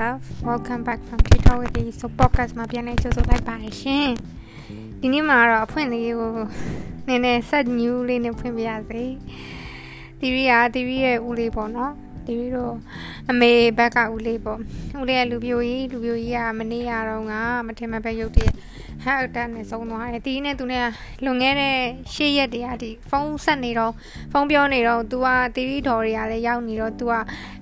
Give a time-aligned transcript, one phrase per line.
[0.00, 4.10] love welcome back from Twitter with the so podcast မှာပြန်နေကြိုဆိုလိုက်ပါတယ်ရှင်
[5.00, 6.32] ဒီနေ့မှာတော့အဖွင့်လေးကို
[7.06, 9.04] နည်းနည်း set new လေးနဲ့ဖွင့်ပြရစေ
[10.20, 11.92] တီဗီကတီဗီရဲ့ဦးလေးပေါ့နော်
[12.26, 12.76] တီဗီတော့
[13.30, 14.58] အမေဘက်ကဦးလေးပေါ့
[15.00, 17.34] ဦးလေးကလူပြိုကြီးလူပြိုကြီးကမနေ့ရတော့က
[17.66, 18.69] မထင်မပဲရုပ်တည်းဟက်
[19.25, 20.85] အတက်နဲ့ဆုံးသွားတယ်တီးနဲ့သူနဲ့
[21.25, 21.75] လွန်ခဲ့တဲ့
[22.13, 23.93] ရှေ့ရက်တည်းကဒီဖုန်းဆက်နေတော့
[24.31, 27.13] ဖုန်းပြောနေတော့ तू ကတီဗီတော်တွေကလည်းရောက်နေတော့ तू က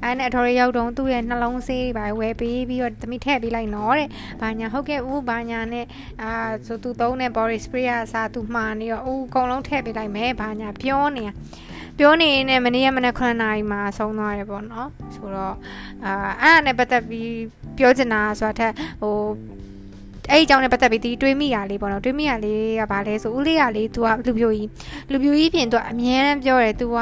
[0.04, 4.08] အဲ့နဲ့အတော်တွေရောက်တော့သူ့ရဲ့နှလုံးဆေးတွေပါဝယ်ပေးပြီးတော့သမီးထည့်ပေးလိုက်နော်တဲ့
[4.42, 5.86] ဘာညာဟုတ်ကဲ့ဦးဘာညာနဲ့
[6.22, 6.32] အာ
[6.66, 11.34] ဆို तू သုံးတဲ့ body spray ကစား तू မှားနေတော့ဦးအကုန်လုံးထည့်ပေးလိုက်မယ်ဘာညာပြောနေတာ
[12.00, 15.56] ပြောနေနေမနေ့ကမနေ့9နာရီမှာဆုံးသွားတယ်ပေါ့နော်ဆိုတော့
[16.06, 17.32] အာအဲ့ဒါနဲ့ပတ်သက်ပြီး
[17.78, 19.16] ပြောချင်တာဆိုတာထက်ဟို
[20.32, 24.70] အဲ့ဒီအကြောင်းနဲ့ပတ်သက်ပြီးဒီတွေးမိရလေးပေါ့နော်တွေးမိရလေးကဘာလဲဆိုဦးလေးကလေး तू ကလူပြိုကြီး
[25.12, 27.00] လူပြိုကြီးပြင် तू အမြဲတမ်းပြောတယ် तू က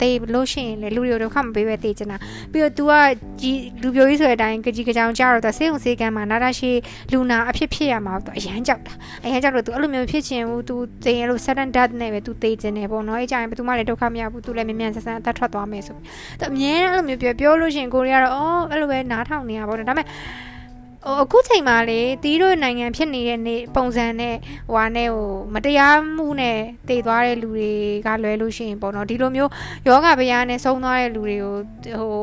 [0.00, 2.16] တေးလို့ရှိရင်လေလူတွေကိုတော့ခမပေးပဲတေးချင်တာ
[2.52, 2.92] ပြီးတော့ तू က
[3.40, 6.70] ကြီးလူပြိုကြီးဆိုတဲ့အတိုင်းကြကြီးကြောင်ကြတော့ तू စေးုံစေးကမ်းမှာနာတာရှိ
[7.12, 8.92] လူနာအဖြစ်ဖြစ်ရမှာ तू အရန်ကြောက်တာ
[9.24, 10.74] အရန်ကြောက်တော့ तू အဲ့လိုမျိုးဖြစ်ချင်ဘူး तू
[11.04, 15.96] တေးရလို့ sudden death နဲ့ပဲ तू တေးချင်တယ်ပေါ့နော်အဲ့ကြရင်ဘယ်သူမှလည်းဒုက္ခမရဘူး तू လည်းမြန်မြန်ဆန်ဆန်အသက်ထွက်သွားမယ်ဆို
[16.40, 20.06] तू အမြဲတမ်းအဲ့လိုမျိုးပြောပြောလို့ရှိရင်ကိုရီးယားတော့အော်အဲ့လိုပဲနားထောင်နေရပါတော့ဒါပေမဲ့
[21.07, 24.35] ဟိုအခုချိန်မှာလေတီးတို့နိုင်ငံဖြစ်နေတဲ့နေပုံစံနဲ့
[24.67, 26.57] ဟိုဟာနဲ့ဟိုမတရားမှုနဲ့
[26.89, 27.73] တည်သွားတဲ့လူတွေ
[28.05, 29.51] ကလွဲလို့ရှိရင်ပေါ့နော်ဒီလိုမျိုး
[29.87, 31.55] ယောဂဗျာနဲ့ဆုံးသွားတဲ့လူတွေကို
[31.99, 32.15] ဟို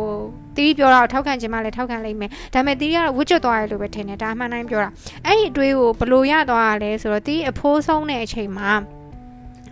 [0.57, 4.91] တီးပြောတာထောက်ခံခြင်းမလည်းထောက်ခံလိမ့်မယ်ဒါပေမဲ့တီးကတော့ဝစ်ကျွတ်သွားတယ်လို့ပဲထင်တယ်ဒါမှန်တိုင်းပြောတာ
[5.27, 8.71] အဲ့ဒီအတွေးကိုဘလို့ရသွားရလဲဆိုတော့တီးအဖိုးဆုံးတဲ့အချိန်မှာ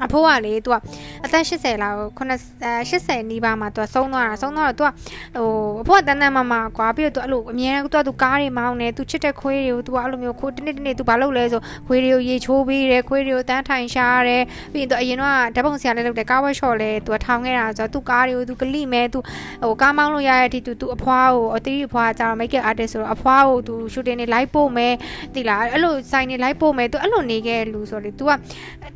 [0.05, 0.77] အဖိုးကလေသူက
[1.25, 4.89] အသက်80လောက်80နီးပါးမှာသူကဆုံးသွားတာဆုံးသွားတော့သူက
[5.37, 5.49] ဟို
[5.83, 19.19] အဖိုးကတန်းတန်းမမကွာပြီးတော့သူအဲ့လိုအမြဲတမ်းသူကသူကားတွေမောင်းနေသူချစ်တဲ့ခွေးတွေကိုသူကအဲ့လိုမျိုးခိုးတနေ့တနေ့သူဘာလုပ်လဲဆိုခွေးတွေကိုရေချိုးပေးတယ်ခွေးတွေကိုတန်းထိုင်ရှားတယ်ပြီးရင်သူအရင်တော့ဓာတ်ပုံဆရာလေးလုပ်တယ်ကားဝက်ရှော့လဲသူကထောင်ခဲ့တာဆိုတော့သူကားတွေကိုသူကလိမဲသူ
[19.65, 24.95] ဟိုကားမောင်းလို့ရတဲ့အထိသူသူအဖွားကိုအသေးအဖွားကျတော့ make up artist ဆိုတော့အဖွားကိုသူ shooting တွေ live ပို့မယ်
[25.35, 28.31] တိလားအဲ့လိုဆိုင်တွေ live ပို့မယ်သူအဲ့လိုနေခဲ့လူဆိုလေ तू က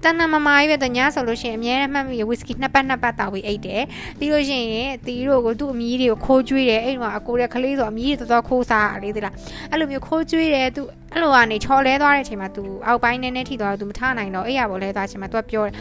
[0.02, 3.83] တန်းတန်းမမာကြီးပဲတညဆိုလို့ရှိရင်အများနဲ့မှတ်မိရဝီစကီနှစ်ပတ်နှစ်ပတ်တောက်ပြီးအိတ်တယ်
[4.19, 9.33] ပြီးလို့ရှိရင်တီးတို့ကိုသူ့အမီးတွေကိုခိုးကျွေးတယ်အဲ့မှာအကိုတဲ့ကလေးဆိုအမီးတွေတော်တော်ခိုးစားလေးသလား
[9.71, 10.81] အဲ့လိုမျိုးခိုးကျွေးတယ်သူ
[11.13, 15.73] အဲ့လိုကနေချော်လဲသွားတဲ့အချိန်မှာ तू အောက်ပိုင်းနည်းနည်းထိသွားတော့ तू မထနိုင်တော့အဲ့ရပေါ်လဲသွားချိန်မှာ तू ပြောတယ်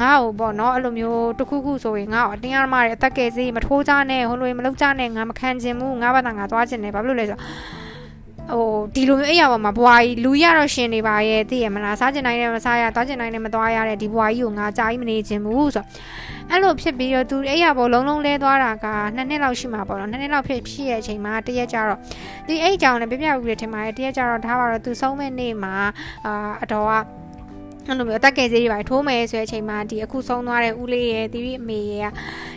[0.00, 7.42] ငါ့ကိုပေါ့နော်အဲ့လိုမျိုးတခုခုဆိုရင်ငါ့ကိုအတင်းအဓမ္မတွေအသက်ကယ်စေးမထိုးကြနဲ့ဟိုလိုမလုပ်ကြနဲ့ငါမခံချင်ဘူးငါဘာသာငါသွားချင်တယ်ဘာဖြစ်လို့လဲဆိုတော့
[8.51, 15.87] ဟိုဒီလိုမျိုးအဲ့ရပေါ်မှာဘွားကြီးလူရတော့ရှင်နေပါရဲ့သိရမလားစားကျင်နိုင်တယ်မစားရသွားကျင်နိုင်တယ်မသွားရတဲ့ဒီဘွားကြီးကိုငါကြာကြီးမနေချင်ဘူးဆိုတော့
[16.49, 21.99] အဲ့လိုဖြစ်ပြီးတော့သူအဲ့ရပေါ်လုံးလုံးလဲသွားတာကနှစ်နှစ်လောက်ရှိမှာပေါ့နော်နှစ်နှစ်လောက်ဖြစ်ဖြစ်ရဲ့အချိန်မှာတရက်ကြတော့
[22.47, 25.75] ဒီအဲ့ကြောင်လည်းပြပြဦးတယ်ထင်ပါတယ်တရက်ကြတော့ဒါပါတော့သူဆုံးမဲ့နေ့မှာ
[26.25, 27.22] အာအတော်က
[27.87, 32.11] အဲ့လိုမျိုးအသက်ကယ်ဆေးတွေပါထိုးမယ်ဆိုတဲ့အချိန်မှာဒီအခုဆုံးသွားတဲ့ဦးလေးရဲ့တီဗီအမေရဲ့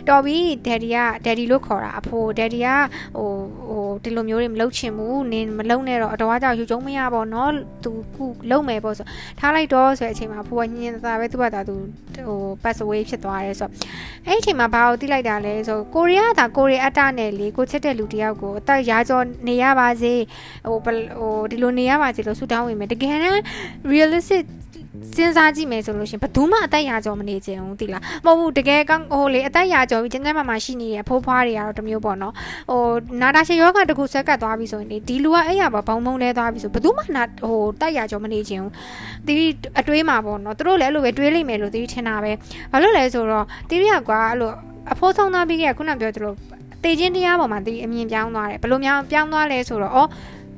[0.09, 2.67] တော်ပြီဒက်ဒီကဒက်ဒီလို့ခေါ်တာအဖိုးဒက်ဒီက
[3.17, 3.29] ဟို
[3.69, 7.51] ဟိုဒီလိုမျိုးတွေမလုပ်ချင်ဘူးနင်မလုပ်နဲ့တော့အတော်ကြောင့်ယူကျုံမရပါတော့
[7.83, 9.05] သူခုလုပ်မယ်ပေါ့ဆို
[9.39, 11.75] ထားလိုက်တော့ဆိုတဲ့အချိန်မှာအဖိုးကညင်သာပဲသူ့ဘာသာသူ
[12.27, 13.71] ဟို pass away ဖြစ်သွားတယ်ဆိုတော့
[14.27, 20.13] အဲ့ဒီအချိန်မှာဘာကိုသိလိုက်တာလဲဆိုကိုရီးယားကကိုရီးအတနဲ့လေကိုချစ်တဲ့လူတယောက်ကိုအသက်ရာကျော်နေရပါစေ
[20.67, 23.41] ဟိုဟိုဒီလိုနေရပါစေလို့ဆုတောင်းဝင်မယ်တကယ်တမ်း
[23.91, 24.43] realistic
[25.15, 32.33] စဉ်းစားကြည့်မယ်ဆိုလို့ရှင်ဘယ်သူမှအသက်ရာကျော်မနေချင်ဘူးတိလားမဟုတ်ဘူးတကယ်ကောင်းဟိုလေအသက်ရာကျော်ပြီးကျန်းကျန်းမာမာရှိနေတဲ့အဖိုးဖွားတွေကတော့တမျိုးပေါ့နော်
[32.71, 32.81] ဟို
[33.21, 38.73] နာတာရှေယောဂတခုဆက်ကတ်သွားပြီဆိုရင်ဒီလူကအဲ့ရပါဘောင်းမုံလဲသွားပြီဆိုဘယ်သူမှနာဟိုတက်ရာကျော်မနေချင်ဘူး
[39.27, 42.31] တီးအတွေးမှာပေါ့နော်သူတို့လည်းအဲ့လိုပဲတွေးလိမ့်မယ်လို့တီးထင်တာပဲ
[42.71, 44.51] ဘာလို့လဲဆိုတော့တီးရကွာအဲ့လို
[44.91, 46.33] အဖိုးဆုံးသားပြီးခဲ့ခုနပြောသလို
[46.83, 50.09] တေချင်းတရားပေါ်မှာတီးအမြင်ပြောင်းသွားတယ်ဘယ်လိုများပြောင်းသွားလဲဆိုတော့အော်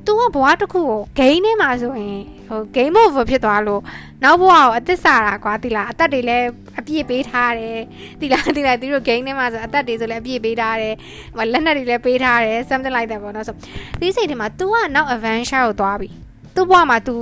[0.07, 3.83] သူကဘွားတစ်ခုကိုဂိမ်းထဲမှာဆိုရင်ဟို game over ဖြစ်သွားလို့
[4.23, 6.47] နောက်ဘဝကိုအသက်စာတာကွာတိလားအသက်တွေလည်း
[6.79, 7.81] အပြည့်ပေးထားတယ်
[8.21, 10.95] တိလားတိလားသူတို့ game ထဲမှာဆိုအသက်တွေဆိုလည်းအပြည့်ပေးထားတယ်
[11.37, 13.55] ဟိုလက်နက်တွေလည်းပေးထားတယ် something like that ပေါ့နော်ဆို
[14.01, 16.09] ဒီစိတ်ထဲမှာ तू ကနောက် adventure ကိုသွားပြီ
[16.57, 17.15] သူ့ဘဝမှာ तू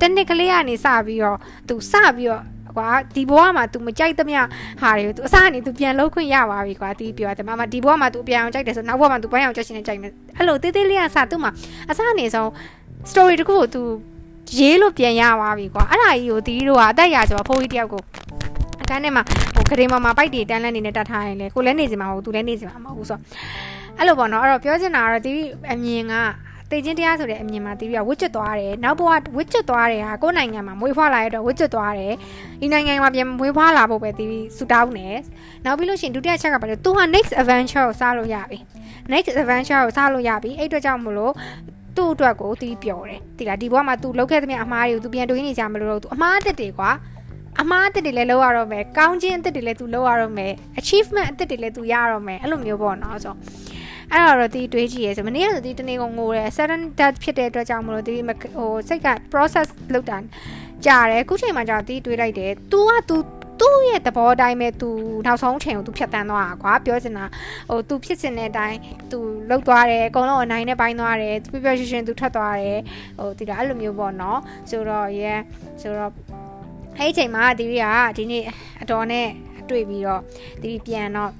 [0.00, 1.38] တနစ်ကလေးကနေစပြီးတော့
[1.68, 2.42] तू စပြီးတော့
[2.76, 4.40] ကွာဒီဘဝမှာ तू မကြိုက်သမျှ
[4.80, 11.50] ဟာတွေကို तू အစားကနေ तू ပြန်လုပ်ခွင့်ရပါပြီကွာတီးပြောတယ်မမဒီဘဝမှာ तू ပြန်အောင်ကြိုက်တယ်ဆိုနောက်ဘဝမှာ तू ပိုင်းအောင်ကြိုက်ရှင်နေကြိုက်မယ်အဲ့လိုတေးသေးလေးကစ तू မှာ
[11.90, 12.48] အစားအနေဆုံး
[13.10, 13.82] story တခုကို तू
[14.58, 18.02] ရေးလို့ပြန်ရပါပြီကွာအဲ့ဒါကြီးကိုတီးတို့ကအသက်ရကျော်ဖိုးကြီးတယောက်ကို
[18.82, 19.22] အခန်းထဲမှာ
[19.54, 23.18] ဟိုခရင်မမှာပိုက်တွေတန်းလန်းနေနဲ့တတ်ထားရင်လေကိုလည်းနေစီမှာမဟုတ်သူလည်းနေစီမှာမဟုတ်ဘူးဆို
[23.98, 25.36] အဲ့လိုပေါ့နော်အဲ့တော့ပြောချင်တာကတော့တီး
[25.72, 26.14] အမြင်က
[26.72, 32.14] တေချင်းတရားဆိုတဲ့အမြင်မှာတီးပြီးဝစ်ကျွတ်သွားတယ်နောက်ဘဝဝစ်ကျွတ်သွားတယ်ဟာကိုယ်နိုင်ငံမှာမွေးဖွားလာရတော့ဝစ်ကျွတ်သွားတယ်
[32.60, 35.16] ဒီနိုင်ငံမှာပြန်မွေးဖွားလာဖို့ပဲတီးပြီးဆူတောင်းတယ်
[35.64, 38.58] နောက်ပြီးလို့ရှိရင်ဒုတိယချက်ကပါလေသူဟာ next adventure ကိုစားလို့ရပြီ
[39.12, 41.32] next adventure ကိုစားလို့ရပြီအဲ့အတွက်ကြောင့်မလို့
[41.96, 46.90] သူ့အတွက်ကိုတီးပျော်တယ်တိလားဒီဘဝမှာ तू လောက်ခဲ့သမျှအမားတွေကို तू ပြန်တွေးနေကြမလို့တော့ तू အမားအသက်တွေကွာ
[47.60, 53.34] အမားအသက်တွေလည်းလောက်ရတော့မယ်ကောင်းခြင်းအသက်တွေလည်း तू လောက်ရတော့မယ် achievement အသက်တွေလည်း तू ရရတော့မယ်အဲ့လိုမျိုးပေါ့နော်ဆို
[54.12, 60.18] အဲ့ဒါတော့တီးတွေးကြည့်ရဲဆိုမနေ့ကဆိုတီးတနေ့ကငိုတယ် sudden death ဖြစ်တဲ့အတွက်ကြောင့်မလို့တီးဟိုစိတ်က process လုပ်တာ
[60.86, 63.16] ကြာတယ်အခုချိန်မှာကြာတီးတွေးလိုက်တယ် तू က तू
[63.60, 64.88] သူ့ရဲ့သဘောတိုင်းပဲ तू
[65.26, 67.24] နောက်ဆုံးချိန်ကို तू ဖြတ်တန်းသွားတာကွာပြောချင်တာ
[67.70, 68.76] ဟို तू ဖြစ်စင်တဲ့အတိုင်း
[69.10, 69.18] तू
[69.48, 72.80] လှုပ်သွားတယ်အကုန်လုံးအနိုင်နဲ့ပိုင်းသွားတယ် तू ပြပြရှင်ရှင် तू ထွက်သွားတယ်
[73.18, 74.40] ဟိုဒီလားအဲ့လိုမျိုးပေါ့နော်
[74.70, 75.40] ဆိုတော့ yeah
[75.80, 76.12] ဆိုတော့
[76.98, 78.44] အဲ့ဒီချိန်မှာဒီရီကဒီနေ့
[78.82, 79.28] အတော်နဲ့
[79.70, 80.22] တွေ့ပြီးတော့
[80.62, 81.30] ဒီပြန်တော့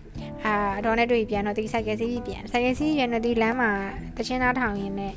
[0.46, 3.72] အာအတော်နဲ့တွေ့ပြန်တော့ဒီဆိုင်ကယ်စီးပြီးပြန်ဆိုင်ကယ်စီးရနေဒီလမ်းမှာ
[4.18, 5.14] တချင်းသားထောင်ရင်းနဲ့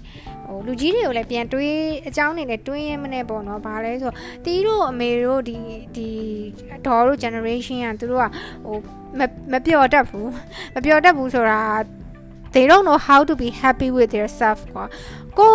[0.46, 1.76] ဟိုလူကြီးတွေကိုလည်းပြန်တွေး
[2.08, 5.56] အကြောင်းနေနဲ့တွေးရမနဲ့ပေါ့နော်။ဘာလဲဆိုတော့တီးတို့အမေတို့ဒီ
[5.96, 6.08] ဒီ
[6.87, 8.26] ဒေါ်တို့ generation ကသူတို့က
[8.64, 8.76] ဟို
[9.52, 10.26] မပျော်တတ်ဘူး။
[10.75, 11.61] မပျော်တတ်ဘူးဆိုတာ
[12.55, 14.84] they don't know how to be happy with their self ကွာ။
[15.38, 15.55] ကို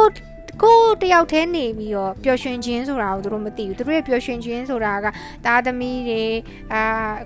[0.63, 5.05] ကိုတယောက်တည်းနေပြီးတော့ပျော်ရွှင်ခြင်းဆိုတာကိုသူတို့မသိဘူးသူတို့ရဲ့ပျော်ရွှင်ခြင်းဆိုတာက
[5.45, 6.23] သားသမီးတွေ
[6.73, 6.83] အာ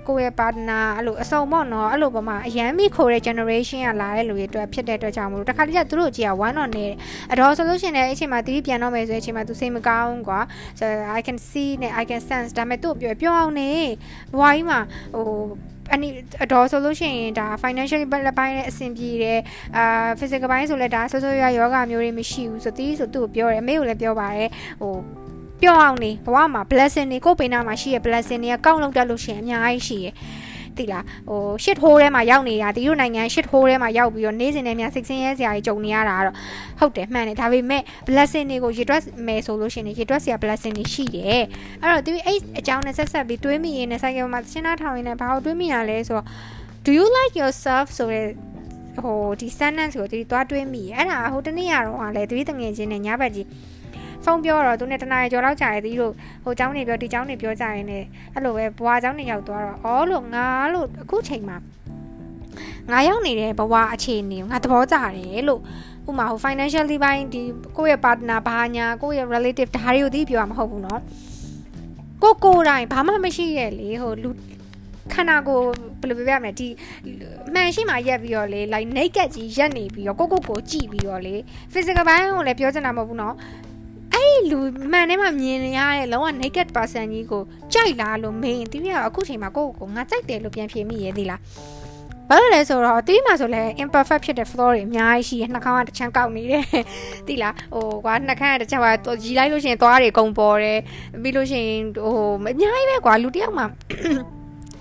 [0.08, 6.96] ကိုယ့်ရဲ့ partner အဲ့လိုအစုံပေါ့နော်အဲ့လိုပမာအရန်မိခိုတဲ့ generation ကလာတဲ့လူတွေအတွက်ဖြစ်တဲ့အတွက်ကြောင့်မလို့တခါတည်းကသူတို့ကြည့်ရ one on နေတယ်
[7.32, 10.40] အတော်ဆိုလို့ရှိရင်လည်းအချိန်မှာတီးပြန်တော့မယ်ဆိုတဲ့အချိန်မှာသူစိတ်မကောင်းကွာ
[10.80, 10.86] so
[11.18, 13.70] i can see နဲ့ i can sense ဒါပေမဲ့သူ့ပြောပြောအောင်နေ
[14.38, 14.78] ဘဝကြီးမှာ
[15.14, 15.26] ဟို
[15.94, 16.08] အနိ
[16.44, 19.40] အတော်ဆိုလို့ရှိရင်ဒါ financially ဘပိုင်းနဲ့အဆင်ပြေတယ်
[19.76, 24.50] အာ physical ဘိုင်းဆိုလည်းဒါဆိုဆိုရယောဂမျိုးတွေမရှိဘူးဆိုတီးဆိုသူ့ကိုပြောတယ်အမေကိုလည်းပြောပါတယ်
[24.80, 24.94] ဟို
[25.62, 30.06] ပြောအောင်နေဘဝမှာ blessing တွေကိုယ်ပိနာမှာရှိရ blessing တွေကကောက်လောက်တတ်လို့ရှိရင်အများကြီးရှိရ
[30.78, 36.34] သိလားဟို shit hole ထဲမှာရောက်နေတာတီတို့နိုင်ငံ shit hole ထဲမှာရောက်ပြီးတော့နေစဉ်နဲ့များစိတ်ဆင်းရဲစရာကြီးကြုံနေရတာကတော့
[36.78, 41.44] ဟုတ်တယ်မှန်တယ်ဒါပေမဲ့ blessing တွေကိုရေတွက်မယ်ဆိုလို့ရှိရင်ရေတွက်စရာ blessing တွေရှိတယ်
[41.82, 46.26] အဲ့တော့ဒီအဲ့အကြောင်းနဲ့ဆက်ဆက်ပြီးတွေးမိရင်နဲ့ဆိုင်ကယ်မှာရှင်းသားထောင်ရင်းနဲ့ဘာလို့တွေးမိရလဲဆိုတော့
[46.86, 48.26] do you like yourself ဆိုတဲ့
[49.02, 53.46] ဟိုဒီ sentence ကိုဒီသွားတွေးမိအဲ့ဒါဟိုတနေ့ရတော့ဟာလေတတိတငယ်ချင်းနဲ့ညဘက်ကြီး
[54.25, 56.13] ဖုန်းပြောတော့သူနဲ့တနားကြော်လောက်ကြာရသည်တို့
[56.43, 61.57] ဟိုเจ้าနေပြောဒီเจ้าနေပြောကြရင်လည်းအဲ့လိုပဲဘွာเจ้าနေရောက်သွားတော့အော်လို့ငါလို့အခုချိန်မှာ
[62.91, 65.61] ငါရောက်နေတဲ့ဘဝအခြေအနေငါသဘောကျတယ်လို့
[66.09, 67.41] ဥမာဟို financially ဘိုင်းဒီ
[67.77, 70.99] ကိုယ့်ရဲ့ partner ဘာညာကိုယ့်ရဲ့ relative ဒါတွေကိုသိပြောမှာမဟုတ်ဘူးเนาะ
[72.23, 74.29] ကိုကိုတိုင်းဘာမှမရှိရဲ့လေဟိုလူ
[75.13, 75.59] ခန္ဓာကို
[75.99, 76.67] ဘယ်လိုပြောရမလဲဒီ
[77.53, 81.35] မှန်ရှိမှရက်ပြီးတော့လေ like naked ကြီးရက်နေပြီးတော့ကိုကိုကိုကြည့်ပြီးတော့လေ
[81.73, 83.64] physical ဘိုင်းကိုလည်းပြောချင်တာမဟုတ်ဘူးเนาะအဲ့ဒီ
[84.50, 84.58] လူ
[84.92, 87.42] မှန်ထဲမှာမြင်နေရတဲ့လုံးဝ naked person ကြီးကို
[87.72, 91.40] ကြိုက်လားလို့မေးရင်တီးရအခုချိန်မှာကိုကိုကိုငါကြိုက်တယ်လို့ပြန်ဖြေမိရဲ့ဒီလား
[92.28, 96.64] ဘာလို့လဲဆိုတော့တီးမှာဆိုလဲ imperfect ဖြစ်တဲ့ flaw တွေအများကြီးရှိရနှာခေါင်းကတစ်ချမ်းကောက်နေတယ်
[97.28, 98.86] တိလားဟိုကွာနှာခမ်းကတစ်ချမ်းက
[99.24, 100.78] ရီလိုက်လို့ရှိရင်သွားတွေကုံပေါ်တယ်
[101.22, 103.66] ပြီးလို့ရှိရင်ဟိုအများကြီးပဲကွာလူတယောက်မှာ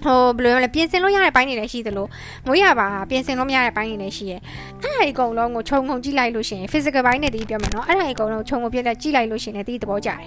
[0.06, 2.08] ဟိုဘယ်လိုလဲပြင်ဆင်လို့ရတဲ့ဘိုင်းတွေလည်းရှိသလို
[2.48, 4.38] မွေးရပါပြင်ဆင်လို့မရတဲ့ဘိုင်းတွေလည်းရှိရဲ
[4.82, 10.22] အဲ့ဒါအကုန်လုံးကိုခြုံငုံကြည့်လိုက်လို့ရှိရင် physical ဘိုင်းနဲ့တည်းပြောမယ်နော်အဲ့ဒါအကုန်လုံးခြုံငုံပြက်လက်ကြည့်လိုက်လို့ရှိရင်လည်းတည်းသဘောကျတယ်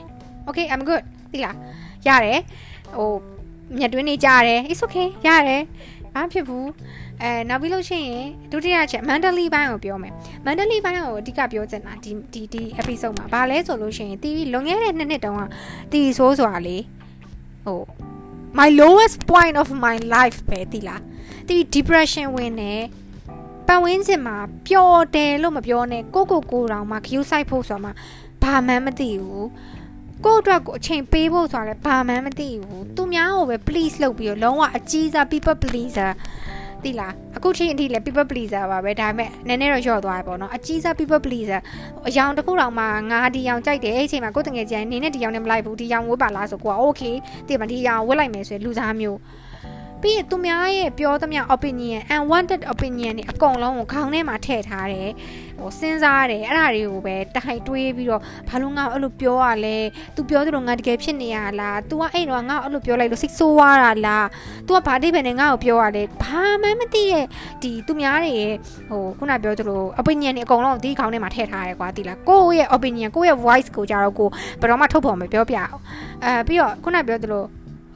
[0.49, 1.03] okay i'm good
[1.33, 1.57] သိလား
[2.07, 2.41] ရတယ်
[2.97, 3.11] ဟို
[3.79, 5.63] မျက်တွင်းနေကြရတယ် it's okay ရတယ်
[6.15, 6.69] ဘာဖြစ်ဘူး
[7.23, 10.13] အဲနောက်ပြီးလို့ရှိရင်ဒုတိယချက် mentally ဘိုင်းကိုပြောမယ်
[10.47, 15.43] mentally ဘိုင်းကိုအဓိကပြောချင်တာဒီဒီဒီ episode မှာဘာလဲဆိုလို့ရှိရင်တီးလွန်ခဲ့တဲ့နှစ်နှစ်တုန်းက
[15.93, 16.77] တီးဆိုးစွာလေ
[17.65, 17.81] ဟို
[18.53, 21.01] my lowest point of my life ပဲတိလား
[21.49, 22.75] ဒီ depression ဝင်နေ
[23.67, 24.37] ပတ်ဝန်းကျင်မှာ
[24.67, 27.91] ပျော်တယ်လို့မပြောနဲ့ကိုကိုကိုတောင်မှ view site ဖို့ဆိုမှ
[28.43, 29.49] ဘာမှန်းမသိဘူး
[30.25, 36.11] ကို့အတွက်ကိုအချိန်ပေးဖို့ဆိုတာလည်းဘာမှန်းမသိဘူးသူများကိုပဲ please လုပ်ပြီးတော့လုံးဝအကြီးစား people pleaser
[36.85, 41.61] သိလားအခုချိန်အထိလည်း people pleaser ပါပဲဒါပေမဲ့နည်းနည်းတော့လျော့သွားပြီပေါ့နော်အကြီးစား people pleaser
[42.09, 47.15] အယောင်တစ်ခုတောင်မှငါဒီယောင်ကြိုက်တယ်အဲ့အချိန်မှာကိုယ်တငယ်ချင်းနေနဲ့ဒီယောင်နဲ့မလိုက်ဘူးဒီယောင်ဝတ်ပါလားဆိုကိုက okay
[47.47, 49.19] ဒီမှာဒီယောင်ဝတ်လိုက်မယ်ဆိုရင်လူစားမျိုး
[50.03, 55.11] ပြီးရင်သူများရဲ့ပြောသမျှ opinion unwanted opinion တွေအကုန်လုံးကိုခေါင်းထဲမှာထည့်ထားတယ်
[55.60, 59.78] ဟိုစဉ်းစားရတယ်အဲ့ဒါတွေကိုပဲတိုင်တွေးပြီးတော့ဘာလို့ငါအဲ့လိုပြောရလဲ
[60.16, 64.26] तू ပြောသလိုငါတကယ်ဖြစ်နေရလား तू ကအဲ့တော့ငါအဲ့လိုပြောလိုက်လို့စိတ်ဆိုးသွားတာလား
[64.68, 67.26] तू ကဘာအိဗယ်နဲ့ငါ့ကိုပြောရလဲဘာမှမသိရဲ့
[67.62, 68.54] ဒီသူများတွေရဲ့
[68.90, 74.30] ဟိုခုနပြောသလို opinion တွေအကုန်လုံးဒီခေါင်းထဲမှာထည့်ထားတယ်ကွာတိလားကိုယ့်ရဲ့ opinion ကိုယ့်ရဲ့ voice ကိုကြတော့ကို
[74.62, 75.74] ဘယ်တော့မှထုတ်ဖော်မပြောပြအောင်
[76.26, 77.44] အဲပြီးတော့ခုနပြောသလို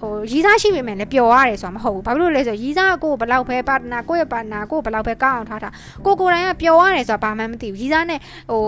[0.02, 5.70] ဟိုရီးစားရှိပေမဲ့လည်းပျော်ရတယ်ဆိုတာမဟုတ်ဘူးဘာဖြစ်လို့လဲဆိုရီးစားကိုဘလောက်ပဲပါတနာကိုယ့်ရဲ့ပါတနာကိုဘလောက်ပဲကောင်းအောင်ထားတာ
[6.04, 8.18] ကိုကိုတိုင်းကပျော်ရတယ်ဆိုတာဘာမှမသိဘူးရီးစားနဲ့
[8.50, 8.62] ဟို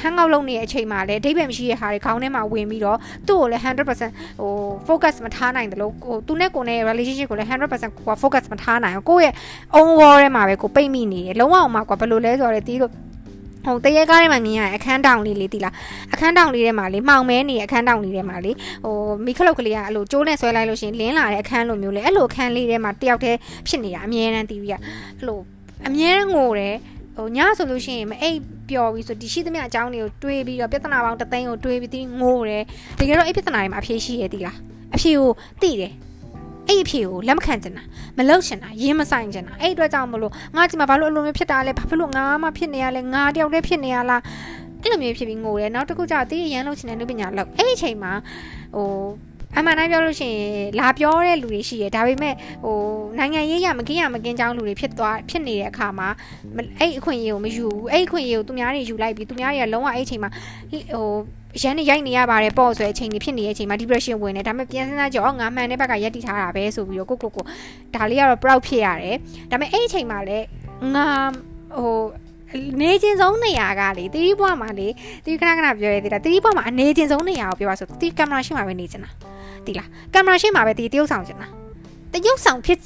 [0.00, 2.98] ဟန်အောက်လုပ်နေတဲ့အချိန်မှာလည်းအဓိပ္ပာယ်မရှိတဲ့ဟာတွေခေါင်းထဲမှာဝင်ပြီးတော့
[3.28, 4.52] သူ့ကိုလည်း100%ဟို
[4.88, 9.34] focus မထားနိုင်တယ်လို့ဟိုသူနဲ့ကိုနဲ့ relationship ကိုလည်း100%ကိုက focus မထားနိုင်ဘူးကိုယ့်ရဲ့
[9.76, 12.92] own wall ထဲမှာပဲကိုပိတ်မိနေတယ်လုံးဝအောင်မှာကွာဘယ်လိုလဲဆိုတော့တီးလို့
[13.64, 15.74] ဟိုတရေကားထဲမှာမြင်ရအခန်းတောင်လေးလေးတီလား
[16.12, 18.52] အခန်းတောင်လေးထဲမှာလေမှောင်မဲနေအခန်းတောင်လေးထဲမှာလေ
[18.84, 23.38] ဟိုမိခလုတ်ကလေးကအဲ့လိုကျိုးနဲ့ဆွဲလိုက်လို့ရှင်လင်းလာတဲ့အခန်းလိုမျိုးလေအဲ့လိုအခန်းလေးထဲမှာတယောက်တည်း
[23.68, 25.40] ဖြစ်နေတာအမြဲတမ်းတီးပြီးကအဲ့လို
[25.86, 26.76] အမြဲတမ်းငိုတယ်
[27.16, 28.38] ဟိုညဆိုလို့ရှိရင်မအိပ်
[28.68, 32.64] ပျော်ပြီးဆိုဒီရှိသမျှအကြောင်းတွေကိုတွေးပြီးတော့ပြဿနာပေါင်းတသိန်းကိုတွေးပြီးတီးငိုတယ်
[33.00, 34.56] တကယ်တော့အဲ့ပြဿနာတွေမှာအဖြေရှိရည်တီလား
[34.94, 35.30] အဖြေကို
[35.62, 35.92] သိတယ်
[36.72, 37.82] အဲ့အဖြေကိုလက်မခံချင်တာ
[38.18, 44.22] မလုပ်ချင်တာရင်းမဆိုင်ချင်တာအဲ့အတွက်ကြောင့်မလို့ငါဒီမှာဘာလို့အလိုမျိုးဖြစ်တာလဲဘာဖြစ်လို့ငါမှဖြစ်နေရလဲငါတယောက်တည်းဖြစ်နေရလား
[44.82, 48.12] အဲ့လိုမျိုးဖြစ်ပြီးငိုတယ်နောက်တစ်ခုကျတော့တီးရန်လုပ်ချင်တဲ့လူပညာလောက်အဲ့ဒီအချိန်မှာ
[48.76, 48.86] ဟို
[49.58, 52.76] အမှန်တိုင်းပြောလို့ရှိရင်လာပြောတဲ့လူတွေရှိတယ်ဒါပေမဲ့ဟို
[53.18, 56.08] နိုင်ငံရေးရမကင်းရမကင်းကြောင်းလူတွေဖြစ်သွားဖြစ်နေတဲ့အခါမှာ
[56.80, 60.30] အဲ့အခွင့်အရေးကိုမယူဘူးအဲ့အခွင့်အရေးကိုသူများတွေယူလိုက်ပြီးသူများတွေကလုံးဝအဲ့အချိန်မှာ
[60.94, 61.12] ဟို
[61.60, 67.44] ရန်နေရိုက်နေရပါတယ်ပေါ့ဆိုတဲ့အချိန်ကြီးဖြစ်နေတဲ့အချိန်မှာ depression ဝင်တယ်ဒါပေမဲ့ပြန်စဉ်းစားကြည့်အော်ငါမှန်တဲ့ဘက်ကရက်တည်ထားတာပဲဆိုပြီးတော့ကိုကိုကို
[67.94, 69.16] ဒါလေးကတော့ proud ဖြစ်ရတယ်
[69.50, 70.46] ဒါပေမဲ့အဲ့အချိန်မှာလည်း
[70.94, 71.06] ငါ
[71.76, 71.96] ဟို
[72.80, 74.88] နေချင်းဆုံးနေရာကလေတီးဘွားမှာလေ
[75.24, 79.10] တီးခဏခဏပြောရသေးတာတီးဘွားမှာအနေချင်းဆုံးနေရာကိုပြောပါဆိုတီးကင်မရာရှိမှပဲနေချင်တာ
[79.66, 81.46] တီးလားကင်မရာရှိမှပဲတီးတရုပ်ဆောင်ချင်တာ
[82.12, 82.78] တရုပ်ဆောင်ဖြစ်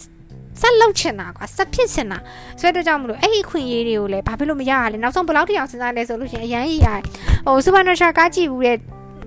[0.60, 2.18] ဆက်လုပ်ချင်တာကွာဆက်ဖြစ်ချင်တာ
[2.60, 7.02] ဆိုတဲ့ကြောင့်မလို့အဲ့ဒီခွင့်ရေးတွေကိုလည်းဘာဖြစ်လို့မရရလဲနောက်ဆုံးဘယ်လောက်ထိအောင်စဉ်းစားလဲဆိုလို့ရှိရင်အရန်ကြီးရတယ်
[7.46, 8.76] ဟို supernatural ကားကြည့်ဘူးတဲ့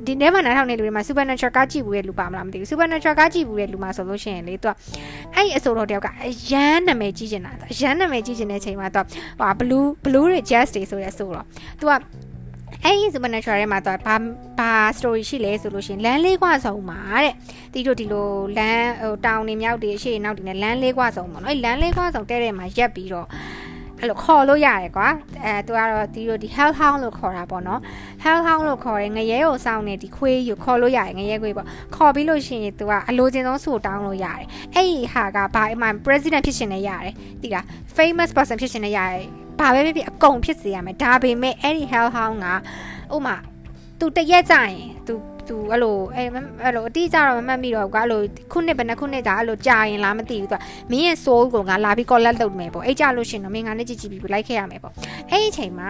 [0.06, 4.74] ဒီထဲမှာနားထောင်နေလူတွေမှာ supernatural ကားကြည့်ဘူးတဲ့လူပါမလားမသိဘူး supernatural ကားကြည့်ဘူးတဲ့လူမှာဆိုလို့ရှိရင်လေသူက
[5.36, 9.06] အဲ့ဒီအစိုးရတယောက်ကအရန်နာမည်ကြီးနေတာအရန်နာမည်ကြီးနေတဲ့ချိန်မှာသူက
[9.40, 11.46] ဟာ blue blue တွေ jazz တွေဆိုရဲဆိုတော့
[11.80, 11.92] သူက
[12.84, 14.16] အဲ့ဒီ supernatural ထဲမှာတော့ဘာ
[14.60, 17.34] ဘာ story ရှိလဲဆိုလို့ရှိရင်လမ်းလေးကွာဆုံးမှာတဲ့
[17.74, 23.28] တီတို့ဒီလိုလမ်းဟိုတောင်တွေမြောက်တွေအရှိနောက်တွေနဲ့လမ်းလေးကွာဆုံးပေါ့နော်အဲ့လမ်းလေးကွာဆုံးတဲ့တဲ့မှာရက်ပြီးတော့
[24.00, 25.08] အဲ့လိုခေါ်လို့ရတယ်ကွာ
[25.46, 27.80] အဲသူကတော့ဒီလိုဒီ hell hound လို့ခေါ်တာပေါ့နော်
[28.24, 37.66] hell hound လို့ခေါ်တယ်ငရဲကိုစောင်းနေဒီခွေးယူခေါ်လို့ရတယ်ငရဲခွေးပေါ့ခေါ်ပြီးလို့ရှိရင်သူကအလိုချင်ဆုံးဆူတောင်းလို့ရတယ်အဲ့ဒီဟာကဘာအမှ president ဖြစ်ရှင်နေရတယ်တိလား
[37.98, 39.24] famous person ဖြစ်ရှင်နေရတယ်
[39.60, 43.36] ဘာပဲဖြစ်ဖြစ်အကုန်ဖြစ်စေရမယ်ဒါပေမဲ့အဲ့ဒီ hell hound ကဥမာ
[44.00, 44.78] သူတရက်ကြရင်
[45.08, 45.14] သူ
[45.50, 46.28] သူအဲ့လိုအဲ့
[46.64, 54.94] အဲ့လိုအတိအကျတော့မမှတ်မိတော့ဘူးကွာအဲ့လိုခုနှစ်ဘယ်နှခုနှစ်ကြာအဲ့လိုကြာရင်လားမသိဘူးသူကမင်းရဲ့ soul ကိုငါလာပြီး collect လုပ်မယ်ပေါ့အဲ့ကြလို့ရှင်တော့မင်းငါနဲ့ကြည့်ကြည့်ပြီးလိုက်ခဲ့ရမယ်ပေါ့
[55.30, 55.90] အဲ့ဒီအချိန်မှာ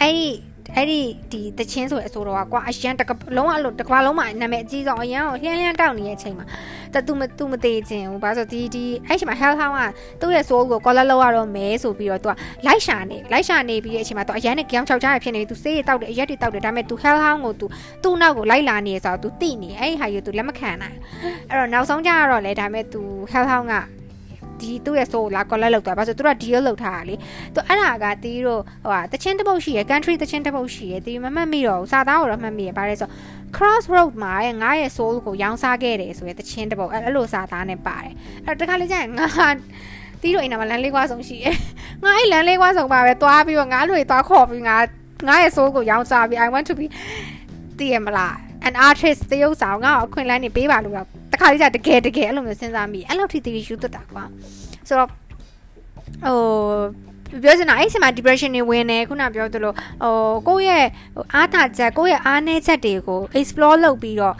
[0.00, 0.28] အဲ့ဒီ
[0.74, 1.00] အဲ့ဒီ
[1.32, 6.46] ဒီတချင်းဆိုရအစိုးတော့ကွာအရန်တကလုံးဝအဲ့လိုတကဘာလုံးမှာနာမည်အကြီးဆုံးအရန်ကိုလှမ်းလှမ်းတောက်နေတဲ့အချိန်မှာ
[6.94, 9.82] တသူမသူမသေးခြင်းဟိုဘာဆိုဒီဒီအဲ့ချိန်မှာ hell hound က
[10.20, 12.32] သူ့ရဲ့ soul ကို collar လောက်ရတော့မဲဆိုပြီးတော့သူက
[12.66, 17.66] လိုက်ရှာနေလိုက်ရှာနေပြီးတဲ့အချိန်မှာသူအရန်နဲ့ game ချောက်ချားရဖြစ်နေသူစေးရတောက်တယ်အရက်တွေတောက်တယ်ဒါပေမဲ့သူ hell hound ကိုသူ
[18.02, 20.96] သူ့နောက်ကိုလိုက်လာနေရဆိုတော့သူတိနေအဲ့ဒီဟာကြီးကိုသူလက်မခံနိုင်
[21.50, 23.74] အဲ့တော့နောက်ဆုံးကျတော့လေဒါပေမဲ့သူ hell hound က
[24.60, 27.14] ဒီသူ့ရဲ့ soul လာ collect လုပ်သွားပါဆိုသူတို့က deal လုပ်ထားတာလေ
[27.54, 33.08] သူအဲ့ဒါကတီးတို့ဟိုဟာတချင်းတစ်ပုတ်ရှိရယ် country တချင်းတစ်ပုတ်ရှိရယ်တီးမမှတ်မိတော့ဘူးစာသားကိုတော့မှတ်မိရယ်ဗါလဲဆို
[33.56, 34.32] crossroad မှာ
[34.62, 38.12] ငါရဲ့ soul ကိုရောင်းစားခဲ့တယ်ဆိုရယ်တချင်းတစ်ပုတ်အဲ့လိုစာသားနဲ့ပါတယ်
[38.44, 39.28] အဲ့တခါလေးကျရင်ငါ
[40.20, 41.56] တီးတို့အိမ်မှာလမ်းလေးကွာဆုံးရှိရယ်
[42.04, 44.76] ငါအဲ့လမ်းလေးကွာဆုံးပါပဲသွားပြီးတော့ငါလူတွေသွားခေါ်ပြီးငါ
[45.28, 46.86] ငါရဲ့ soul ကိုရောင်းစားပြီး I want to be
[47.78, 48.34] တည်ရမလား
[48.68, 54.24] an artist တရုပ်ဆောင်ငါ့ကိုအခွင့်အလမ်းနေပေးပါလို့တော့တ ခါလေးကျတကယ်တကယ်အဲ့လိုမျိုးစဉ်းစားမိအဲ့လောက်ထိတည်ယူတတ်တာကွာ
[54.88, 60.86] ဆိုတော့ဟိုပြောချင်တာအဲ့ဒီမှာ depression တွေဝင်နေခုနပြောသလိုဟိုကိုယ့်ရဲ့
[61.34, 64.36] အားသာချက်ကိုယ့်ရဲ့အားနည်းချက်တွေကို explore လုပ်ပြီးတော့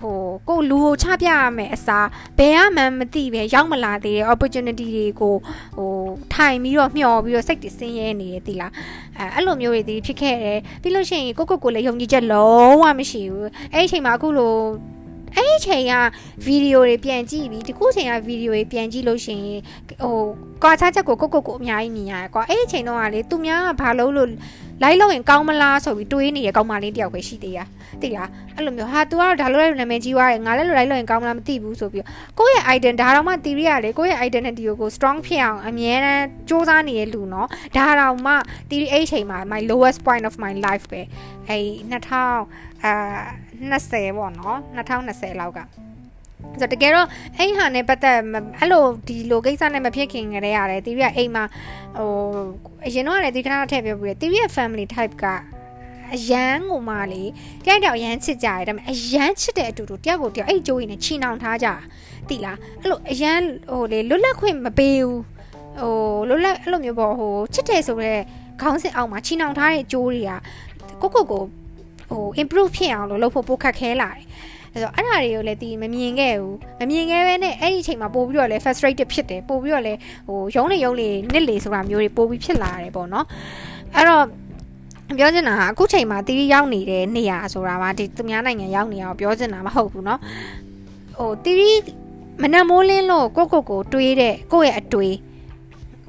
[0.00, 2.08] ဟိုကိုလူကိုချပြရမယ်အစား
[2.38, 5.34] ဘယ်မှမသိပဲရောက်မလာသေးတဲ့ opportunity တွေကို
[5.76, 5.92] ဟို
[6.34, 8.72] ထိုင်ပြီးတော့မျှော်ပြီးတော့စိတ်တွေဆင်းရဲနေတယ်တိလား
[9.18, 14.54] အဲအဲ့လိုမျိုးတွေဒီဖြစ်ခဲ့တယ်ပြီးလို့ရှိရင်ကိုကိုကိုလည်းယုံကြည်ချက်လုံးဝမရှိဘူးအဲ့ဒီအချိန်မှာအခုလို
[15.36, 15.94] အဲ့ဒီချိန်က
[16.44, 19.60] ဗီဒီယိုတွေပြန်ကြည့်ပြီးဒီခုချိန်ကဗီဒီယိုတွေပြန်ကြည့်လို့ရှိရင်
[20.02, 20.16] ဟို
[20.62, 24.30] ကွာခြားချက်ကိုကိုကိုကိုအများကြီးမြင်ရတယ်ကွာအဲ့ဒီချိန်တော့ကလေသူများကဘာလို့လို့
[24.82, 27.58] လိုက်လို့ရင်ကောင်းမလားဆိုပြီးတွေးနေတဲ့ကောင်းမလေးတယောက်ပဲရှိသေးရ
[28.02, 32.04] သိလားအဲ့လိုမျိုးဟာ तू ကတော့ဒါလိုလိုက်နာမည်ကြီးွားတယ်ငါလည်းလိုလိုက်လို့ရင်ကောင်းမလားမသိဘူးဆိုပြီး
[32.38, 38.32] ကိုယ့်ရဲ့ ident ဒါတော့မှ theory ရလေကိုယ့်ရဲ့ identity ကို strong ဖြစ်အောင်အမြဲတမ်းစူးစမ်းနေတဲ့လူနော်ဒါတော့မှ
[38.68, 41.02] theory အဲ့ချိန်မှာ my lowest point of my life ပဲ
[41.48, 42.92] အဲ့2000အာ
[43.60, 45.60] 20ပေါ့နော်2020လောက်က
[46.60, 48.18] ဆိုတော့တကယ်တော့အဲ့ဟာနဲ့ပတ်သက်
[48.58, 51.44] အဲ့လိုဒီလိုကိစ္စနဲ့မဖြစ်ခင်ကတည်းကလည်းတီဗီကအိမ်မှာ
[51.96, 52.10] ဟို
[52.86, 55.24] အရင်တော့လည်းဒီခဏထည့်ပြပြီးတီဗီရဲ့ family type က
[56.14, 57.22] အရန်ကိုမှလေ
[57.64, 61.68] တယောက်တယောက်အရန်ချစ်ကြရတယ်ဒါပေမဲ့အရန်ချစ်တဲ့အတူတူတယောက်ကိုတယောက်အဲ့ကြိုးကြီးနဲ့ချီနှောင်ထားကြ
[62.28, 65.20] တိလားအဲ့လိုအရန်ဟိုလေလွတ်လပ်ခွင့်မပေးဘူး
[65.80, 65.94] ဟို
[66.28, 68.22] လွတ်လပ်အဲ့လိုမျိုးပေါ့ဟိုချစ်တယ်ဆိုတော့
[68.60, 70.32] ခေါင်းစဉ်အောက်မှာချီနှောင်ထားတဲ့ကြိုးတွေက
[71.02, 71.44] ကိုကိုကို
[72.09, 74.25] ဟို improve ဖြစ်အောင်လို့လုပ်ဖို့ပိုခက်ခဲလာတယ်
[74.73, 83.25] အဲ့တော့အဲ့ဒါတွေကိုလည်းတီးမမြင်ခဲ့ဘူးမမြင်ခဲ့ပဲနဲ့အဲ့ဒီအချိန်မှာပို့ပြီးတော့လည်း frustrated ဖြစ်တယ်ပို့ပြီးတော့လည်းဟိုရုံးနေရုံးလေနစ်လေဆိုတာမျိုးတွေပို့ပြီးဖြစ်လာတယ်ပေါ့နော်
[83.95, 84.23] အဲ့တော့
[85.17, 90.19] ပြောချင်တာကအခုချိန်မှာတီးရောက်နေတဲ့နေရာဆိုတာကဒီသူများနိုင်ငံရောက်နေအောင်ပြောချင်တာမဟုတ်ဘူးเนาะ
[91.17, 91.81] ဟိုတီး
[92.41, 95.15] မနက်မိုးလင်းလို့ကိုကိုကိုတွေးတဲ့ကိုယ့်ရဲ့အတွေး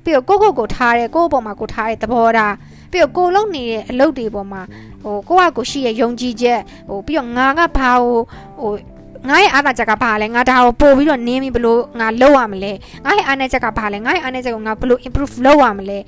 [0.05, 2.55] ပြီးတော့ကိုကိုကိုထားတဲ့ကိုယ့်အပေါ်မှာကိုထားတဲ့သဘောထား
[2.92, 4.62] ပြီးတော့ကိုလုံနေတဲ့အလုပ်တွေပေါ်မှာ
[5.04, 8.20] ဟိုကိုကကိုရှိရဲ့ယုံကြည်ချက်ဟိုပြီးတော့ငါကဘာဟို
[8.62, 8.74] ဟို
[9.30, 12.72] ငါရဲ့အားသာချက်ကဘာလဲငါဒါကိုပို့ပြီးတော့နင်းပြီးဘလို့ငါလုပ်ရမလဲ
[13.06, 16.00] ငါရဲ့အားနည်းချက်ကဘာလဲငါရဲ့အားနည်းချက်ကိုငါဘလို့ improve လုပ်ရမလဲ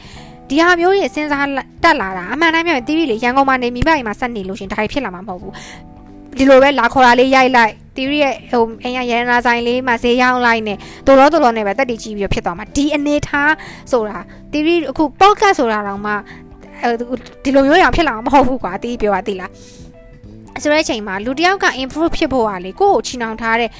[0.49, 1.47] ဒီဟာမျိုးတွေစဉ်းစား
[1.83, 5.53] တက်လာတာအမှန်တမ်းပြောရင်တီးရီလေရန်ကုန်မှာနေမိဘအိမ်မှာဆက်နေလို့ရှင်ဒါတွေဖြစ်လာမှာမဟုတ်ဘူး
[6.37, 10.73] ဒီလိုပဲလာခေါ်တာလေးရိုက်လိုက်တီရီရဲ့ဟိုအင်ရရန်နာဆိုင်လေးမှာဈေးရောင်းလိုက်နေ
[11.05, 13.53] တော်တော်တော်တော်နဲ့ပဲတက်တည်ကြည့်ပြီးဖြစ်သွားမှာဒီအနေထား
[13.91, 14.19] ဆိုတာ
[14.51, 16.13] တီရီအခု podcast ဆိုတာတော့မှ
[17.44, 19.50] ဒီလိုမျိုးရအောင်ဖြစ်လာမှာမဟုတ်ဘူးကွာတီးပြောတာတီးလား
[20.62, 23.70] ဆိုတဲ့အချိန်မှာလူတယောက်က improve ဖြစ်ဖို့ဟာလေကိုယ့်ကိုချီနှောင်ထားတဲ့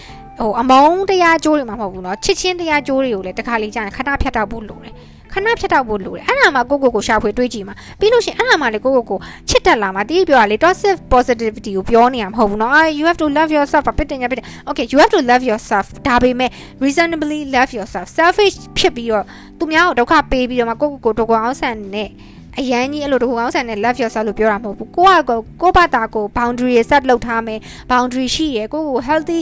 [0.41, 4.95] ဟိုအမုန်းတရားကြိုးတွေမှာမဟုတ်ဘူးเนาะချစ်ချင်းတရားကြိုးတွေကိုလည်းတစ်ခါလေးကြာရင်ခဏဖြတ်တောက်ဖို့လိုတယ်
[5.33, 15.87] ခဏဖြတ်တောက်ဖို့လိုတယ်အဲ့ဒါမှကိုကိုကိုရှာဖွေတွေးကြည့်မှာပြီးလို့ရှိရင်အဲ့ဒါမှလေကိုကိုကိုချစ်တက်လာမှာတီးပြောတာလေ toxic positivity ကိုပြောနေရမှာမဟုတ်ဘူးเนาะ you have to love yourself ဖြစ်တင်ရဖြစ်တယ် okay you have to love yourself
[16.07, 16.51] ဒါပေမဲ့
[16.85, 19.25] reasonably love yourself selfish ဖြစ်ပြီးတော့
[19.59, 22.11] သူများကိုဒုက္ခပေးပြီးတော့မှကိုကိုကိုဒုက္ခအောင်ဆန်နဲ့
[22.60, 27.60] အရန်ကြီးအဲ့လိုတခုကောင်းဆန်တဲ့ love yourself လို့ပြောတာမဟုတ်ဘူးကိုကကိုကိုဘာတာကို boundary set လုပ်ထားမယ်
[27.92, 29.40] boundary ရှိရယ်ကိုကို healthy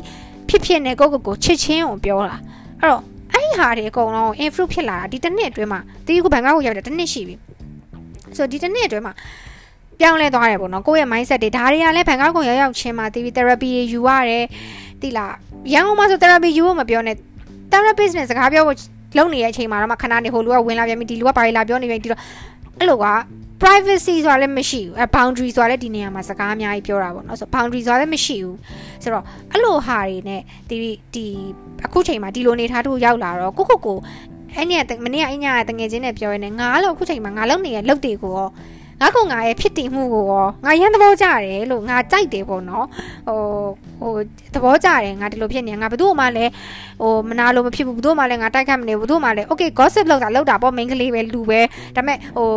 [0.50, 2.38] ဖြစ်ဖြစ်နဲ့ကိုကိုကိုချစ်ချင်းကိုပြောတာ
[2.80, 3.02] အဲ့တော့
[3.34, 7.36] အဲ့ဒီဟာတွေအကုန်လုံး improve ဖြစ်လာတာဒီတစ်နှစ်အတွင်းမှာတီးကိုဘန်ကောက်ကိုရောက်တယ်တစ်နှစ်ရှိပြီ
[8.38, 9.14] ဆိုတော့ဒီတစ်နှစ်အတွင်းမှာ
[10.00, 14.46] ပြောင်းလဲသွားတယ်ပေါ့နော်ကိုယ့်ရဲ့ mindset တွေဒါတွေကလည်းဘန်ကောက်ကိုရောက်ရောက်ချင်းမှာတီးပြီး therapy ယူရတယ်
[15.02, 15.34] တီးလား
[15.74, 17.16] ရန်ကုန်မှာဆို therapy ယူဖို့မပြောနဲ့
[17.72, 18.78] therapist နဲ့စကားပြောဖို့
[19.18, 22.22] လုပ်နေတဲ့အချိန်မှာတော့မှခဏနေဟိုလူကဝင်လာပြန်ပြီဒီလူကဘာလာပြောနေပြီဒီတော့
[22.80, 23.08] အဲ့လိုက
[23.62, 28.58] privacy ဆိုတာလည်းမရှိဘူးအဲ boundary ဆိုတာလည်းဒီနေရာမှာစကားအများကြီးပြောတာပေါ့နော်ဆို boundary ဆိုတာလည်းမရှိဘူး
[29.04, 30.78] ဆိုတော့အဲ့လိုဟာတွေနဲ့ဒီ
[31.14, 31.26] ဒီ
[31.86, 33.98] အခုချိန်မှာဒီလိုနေထားတူရောက်လာတော့ကိုကိုကို
[34.56, 34.74] အဲ့ည
[35.06, 38.50] မနေ့ကအညတငယ်ချင်းနဲ့ပြောရင်းနဲ့ငါလို့အခုချိန်မှာငါလုံနေတဲ့လုပ်တွေကိုရော
[39.02, 42.86] ငါကငါရဲ့ဖြစ်တည်မှုကိုရောငါရမ်းသဘောကျတယ်လို့ငါကြိုက်တယ်ပေါ့နော်
[43.28, 43.40] ဟို
[44.02, 44.14] ဟို
[44.54, 46.52] သဘောကျတယ်ငါဒီလိုဖြစ်နေငါဘယ်သူမှလည်း
[47.02, 51.60] ဟိုမနာလို့မဖြစ်ဘူးဘယ်သူမှလည်းငါတိုက်ခတ်မနေဘူးဘယ်သူမှလည်း okay gossip လောက်တာလောက်တာပေါ့ main ကလေးပဲလူပဲ
[51.96, 52.48] ဒါပေမဲ့ဟို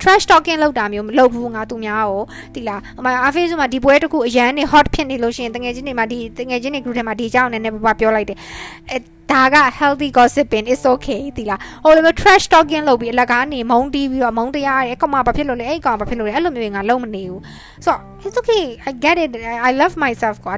[0.00, 2.22] trash talking လောက်တာမျိုးမလုပ်ဘူးငါသူများကို
[2.54, 8.38] တိလားအမအဖေးဆိုမှဒီပွဲတစ်ခုအရန်နေ hot ဖြစ်နေလို့ရှိရင်တငယ်ချင်းတွေမှာဒီတငယ်ချင်းတွေ group ထဲမှာဒီအကြောင်းနည်းနည်းပပပြောလိုက်တယ်
[8.90, 17.42] အဲ ဒါက healthy gossiping is okay ဒီလားဟိုလိုမျိုး trash talking လုပ်ပြီးအလကားနေမုန်းတီးပြီးတော့မုန်းတရားရဲကောင်မဘာဖြစ်လို့လဲအဲ့ကောင်ဘာဖြစ်လို့လဲအဲ့လိုမျိုးငါလုံးမနေဘူး
[17.84, 19.30] ဆိုတော့ it's okay i get it
[19.68, 20.54] i love myself ကွာ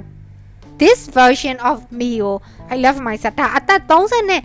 [0.83, 2.37] this version of me ကို
[2.75, 4.43] i love myself ဒါအသက်30နဲ့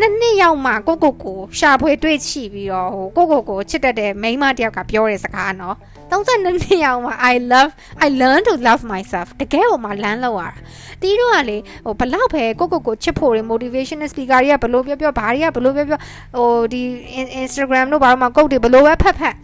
[0.00, 5.76] နှစ်နှစ်ရောက်မှကိုကိုကိုရှာဖွေတွေ့ချပြီးတော့ဟိုကိုကိုကိုချစ်တတ်တဲ့မိန်းမတယောက်ကပြောတဲ့စကားနော်
[6.10, 7.72] 32နှစ်ရောက်မှ I love
[8.04, 10.52] I learn to love myself တကယ်ကိုမှလမ်းလောက်ရတာ
[11.02, 16.00] တီးတို့ကလေဟိုဘလောက်ပဲကိုကိုကိုချစ်ဖို့တွေ motivational speaker တွေကဘလို့ပြောပြောဘာတွေကဘလို့ပြောပြော
[16.36, 16.82] ဟိုဒီ
[17.42, 19.34] Instagram တို့ဘာလို့မှကုတ်တွေဘလို့ပဲဖတ်ဖတ်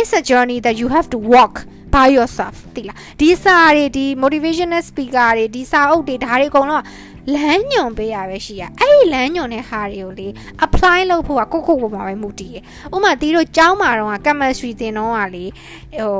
[0.00, 1.54] it's a journey that you have to walk
[1.94, 6.82] by yourself တိလားဒီစာတွေဒီ motivational speaker တွေဒီစာအုပ်တွေဒါတွေအကုန်လုံး
[7.34, 10.28] လမ်းညွန်ပေးရပဲရှိရအဲ့ဒီလမ်းညွန်တဲ့ဟာတွေကိုလေ
[10.64, 12.56] apply လုပ်ဖို့ကကိုကိုကိုမှာပဲမူတည်ရ
[12.94, 15.44] ဥမာတီးတို့ကျောင်းမှာတော့ chemistry သင်တော့ကလေ
[15.98, 16.14] ဟို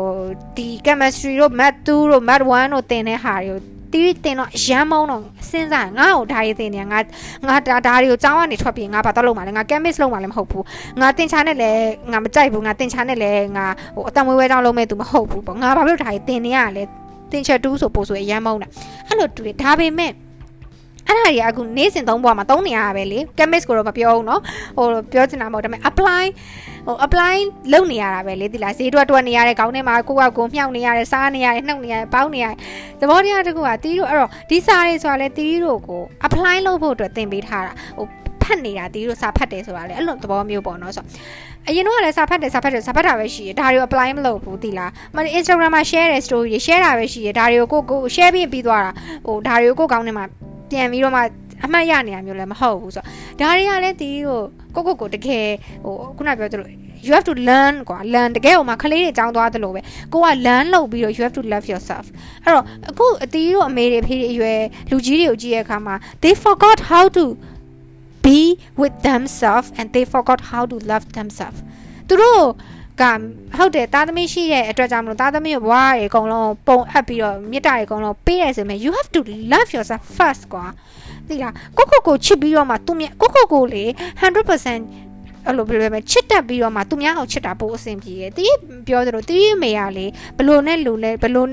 [0.57, 3.61] ဒီ chemistry တို့ math 2တို့ math 1တို့သင်တဲ့ဟာတွေကို
[3.92, 6.99] တီးတင်တော့ရမ်းမုံတော့စဉ်းစားငါ့ကိုဒါရေးတင်နေငါ
[7.49, 10.64] ငါဒါတွေကိုကျောင်းကနေထွက်ပြီးငါဘာတော့လုပ်မှာလဲငါ chemist လုပ်မှာလည်းမဟုတ်ဘူး
[11.01, 16.85] ငါတင်ချာနဲ့လည်းငါမကြိုက်ဘူးငါတင်ချာနဲ့လည်းငါဟိုအတမွေးဝဲတောင်းလုပ်မဲ့သူမဟုတ်ဘူးပေါ့ငါဘာလို့ဒါရေးတင်နေရလဲ
[17.33, 18.69] တင်ချက်တူးဆိုပို့ဆိုရမ်းမုံတာ
[19.09, 20.12] အဲ့လိုတူတယ်ဒါပေမဲ့
[21.08, 24.42] အဲ့ဒါကြီးအခုနေ့စဉ်သုံးဘွားမှာသုံးနေရတာပဲလေ chemist ကိုတော့မပြောဘူးเนาะ
[24.78, 26.26] ဟိုပြောချင်တာမဟုတ်ဒါပေမဲ့ apply
[26.88, 27.36] ဟို apply
[27.74, 32.56] လုပ်နေရတာပဲလေဒီလားဈေးတွက်တွက်နေရတဲ့ခေါင်းထဲမှာကိုယ့်အကိုမြှောက်နေရတယ်စားနေရတယ်နှုတ်နေရတယ်ပေါင်းနေရတယ်
[33.02, 38.08] သဘောတရားတကူကတီးတို့အဲ့တော့ဒီစားတွေဆိုတာလေတီးတို့ကို apply လုပ်ဖို့အတွက်သင်ပေးထားတာဟို
[38.42, 41.06] ဖတ်နေတာတီးတို့စာဖတ်တယ်ဆိုတာလေအဲ့လိုသဘောမျိုးပေါ့နော်ဆို
[41.68, 48.92] အရင်တော့လည်းစာဖတ်တယ်စာဖတ်တယ်စာဖတ်တာပဲရှိတယ်ဒါတွေကို apply မလုပ်ဘူးတိလားမ Instagram မှာ share တဲ့ story တွေ share တာပဲရှိတယ်ဒါတွေကိုကိုကို share ပြီးပြီးသွားတာ
[49.28, 50.26] ဟိုဒါတွေကိုကိုကောင်းနေမှာ
[50.71, 51.21] ပြန်ပြီးတော့မှ
[51.65, 53.03] အမှတ်ရနေရမျိုးလည်းမဟုတ်ဘူးဆို
[53.41, 54.41] တော့ဒါတွေကလည်းတီးကို
[54.75, 55.47] ကိုကိုကိုတကယ်
[55.85, 56.69] ဟိုခုနပြောသလို
[57.07, 59.81] you have to learn ကွာ learn တကယ်ဟိုမှာကလေးတွေကြောင်းသွားသလိုပဲ
[60.13, 62.05] ကိုက learn လုပ်ပြီးတော့ you have to love yourself
[62.45, 67.25] အဲ့တော့အခုအတီးတို့အမေတွေဖေးတွေအရွယ်လူကြီးတွေကိုကြည့်ရတဲ့အခါမှာ they forgot how to
[68.25, 68.39] be
[68.81, 71.61] with themselves and they forgot how to love themselves
[72.09, 72.43] သူတို့
[73.01, 73.03] က
[73.59, 79.21] ဟုတ်တယ်သားသမီးရှိတဲ့အတွက်ကြောင့်မလို့သားသမီးရဲ့ဘဝတွေအကုန်လုံးပုံအပ်ပြီးတော့မြစ်တာတွေအကုန်လုံးပေးရဆိုရင် you have to
[79.53, 80.65] love yourself first ကွာ
[81.29, 83.85] သိလားကိုကိုကိုချစ်ပြီးတော့မှသူမြကိုကိုကိုလေ
[84.21, 88.57] 100%အဲ့လိုဘယ်လိုပဲချစ်တက်ပြီးတော့မှသူများအောင်ချစ်တာပိုအဆင်ပြေတယ်တီး
[88.87, 90.07] ပြောသလိုတီးမေရလေ
[90.39, 91.49] ဘလို့နဲ့လူလဲဘလို့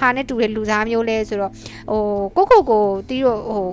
[0.00, 1.52] ဟာနဲ့တူတဲ့လူသားမျိုးလဲဆိုတော့
[2.36, 3.66] ဟိုကိုကိုကိုတီးတော့ဟို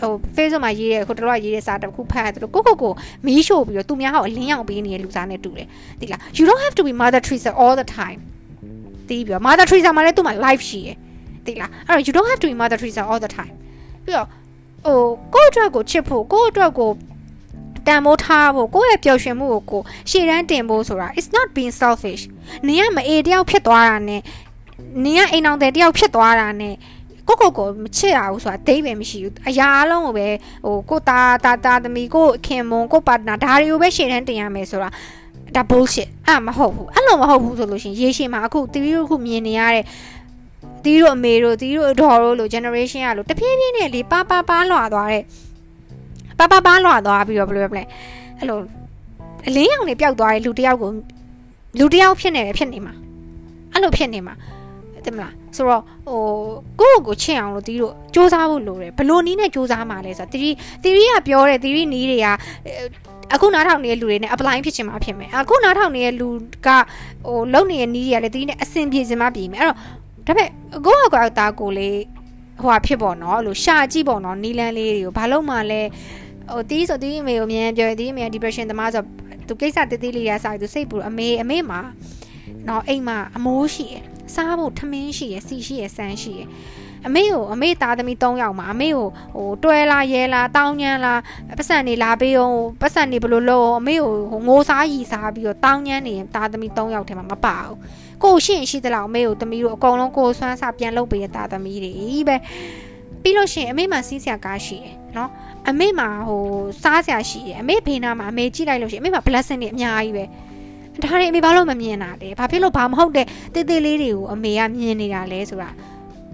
[0.00, 2.92] ဟို Facebook မှာရေးတဲ့ခုတလောရေးတဲ့စာတစ်ခုဖတ်ရတယ်ကိုကိုကို
[3.26, 5.66] မီးရှို့ပြီးတော့သူများဟောအလင်းရောင်ပေးနေတဲ့လူစားနဲ့တူတယ်
[6.00, 8.20] တိလား you don't have to be mother Teresa all the time
[9.08, 10.96] တီးပြီးတော့ mother Teresa မှာလည်းသူ့မှာ life ရှိရယ်
[11.46, 13.54] တိလားအဲ့တော့ you don't have to be mother Teresa all the time
[14.04, 14.26] ပြီးတော့
[14.84, 15.00] ဟို
[15.34, 16.90] ကိုယ့်အတွက်ကိုချစ်ဖို့ကိုယ့်အတွက်ကို
[17.86, 22.22] တန်မိုးထားဖို့ကိုယ့်ရဲ့ပျော်ရွှင်မှုကိုကိုရှေ့တန်းတင်ဖို့ဆိုတာ it's not being selfish
[22.66, 24.22] နင်ကမအေတယောက်ဖြစ်သွားတာနဲ့
[25.04, 26.74] နင်ကအိမ်အောင်တဲ့တယောက်ဖြစ်သွားတာနဲ့
[27.28, 30.28] ကိုကိုကိုမချစ်ရဘူးဆိုတာဒိဗယ်မရှိဘူးအရာအလုံးကိုပဲ
[30.64, 34.88] ဟိုကိုတာတာတာသမီးကိုခင်မွန်ကိုပါတနာဒါတွေကိုပဲရှေ့တန်းတင်ရမယ်ဆိုတာ
[35.54, 39.84] ဒါ bullshit အဲ့မဟုတ်ဘူးအဲ့လိုမဟုတ်ဘူးဆိုလို့ရှင်ရေရှည်မှာအခုတီရီတို့ခုမြင်နေရတဲ့
[40.84, 45.22] တီးတို့အမေတို့တီးတို့အတော်တို့လို့ generation ကလို့တဖြည်းဖြည်းနဲ့လေပါပါပါလွာသွားတဲ့
[46.38, 47.84] ပါပါပါလွာသွားပြီးတော့ဘယ်လိုပဲလဲ
[48.38, 48.58] အဲ့လို
[49.46, 50.90] အလင်းရောင်တွေပျောက်သွားတဲ့လူတယောက်ကို
[51.78, 52.94] လူတယောက်ဖြစ်နေတယ်ဖြစ်နေမှာ
[53.72, 54.34] အဲ့လိုဖြစ်နေမှာ
[55.08, 56.22] တင်မလားဆိုတော့ဟို
[56.80, 60.42] ကိုယ့်ကိုချစ်အောင်လို့တီးတို့စူးစမ်းဖို့လိုတယ်ဘလို့နီးနဲ့စူးစမ်းမှာလဲဆိုတော့တီး
[60.84, 62.26] တီးကပြောတဲ့တီးနီးတွေက
[63.34, 66.28] အခုနားထောင်နေတဲ့လူတွေနဲ့ apply ဖြစ်ချင်မှာဖြစ်မယ်အခုနားထောင်နေတဲ့လူ
[66.66, 66.68] က
[67.26, 69.76] ဟိုလုံနေတဲ့နီးတွေကလည်းတီးနဲ့အဆင်ပြေစင်မှပြေမယ်အဲ့တော့
[70.26, 70.48] ဒါပေမဲ့
[70.86, 71.90] ကိုယ့်အကွာတာကိုလေ
[72.60, 75.82] ဟိုဟာဖြစ်ပေါ့နော်အဲ့လိုရှာကြည့်ပေါ့နော်နီလန်းလေးတွေကိုဘာလို့မှလဲ
[76.52, 79.02] ဟိုတီးဆိုတီးအမေကိုအမြန်ပြောတီးအမေက depression သမားဆို
[79.48, 81.80] သူကိစ္စတေးသေးလေးရစာသူစိတ်ပူအမေအမေမှာ
[82.68, 84.04] နော်အိမ်မှာအမိုးရှိရယ်
[84.36, 86.48] စားဖို့ထမင်းရှိရယ်စီရှိရယ်ဆန်းရှိရယ်
[87.06, 91.14] အမေကိုအမေသားသမီး၃ယောက်မှာအမေကိုဟိုတွဲလာရဲလာတောင်းညမ်းလာ
[91.58, 94.14] ပတ်စံနေလာပေးအောင်ပတ်စံနေဘလို့လို့အမေကို
[94.48, 97.76] ငိုစားရီစားပြီးတော့တောင်းညမ်းနေရင်သားသမီး၃ယောက်ထဲမှာမပါဘူး
[98.24, 101.92] ကိုရှိရင်ရှိသလောက်အမေကိုသမီးတို့အကုန်လုံးကိုဆွမ်းစားပြန်လုပ်ပေးတဲ့သားသမီးတွေ
[102.28, 102.36] ပဲ
[103.22, 105.30] ပြီးလို့ရှိရင်အမေမှာစီးစရာကားရှိရယ်နော်
[105.68, 106.42] အမေမှာဟို
[106.82, 110.24] စားစရာရှိရယ်အမေဖေးနာမှာအမေကြည့်လိုက်လို့ရှိရင်အမေမှာ blessing တွေအများကြီးပဲ
[111.02, 115.70] ဒါတွေအမေဘာလို့မမြင်တာလဲဘာဖြစ်လို့ဘာမဟုတ်တဲ့တေးသေးလေးတွေကိုအမေကမြင်နေတာလဲဆိုတာ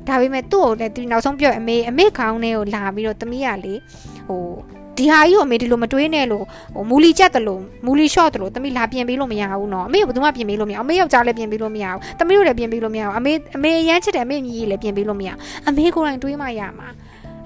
[0.09, 3.75] ဒါပေမဲ့သူ့ကိုလည်းသူနောက်ဆုံးပြောအမေအမေခေါင်းထဲကိုလာပြီးတော့သမီးကလေ
[4.29, 4.45] ဟို
[4.99, 16.89] ဒီဟာကြီးကိုအမေဒီလိုမတွေးနဲ့လို့ဟိုမူလီကြက်တလို့မူလီရှော့တလို့သမီးလာပြင်ပေးလို့မရဘူးနော်အမေကဘယ်သူမှပြင်ပေးလို့မရအောင်အမေယောက်ျားလည်းပြင်ပေးလို့မရအောင်သမီးတို့လည်းပြင်ပေးလို့မရအောင်အမေအမေရမ်းချစ်တယ်အမေမြည်ကြီးလည်းပြင်ပေးလို့မရအောင်အမေကိုယ်တိုင်တွေးမှရမှာ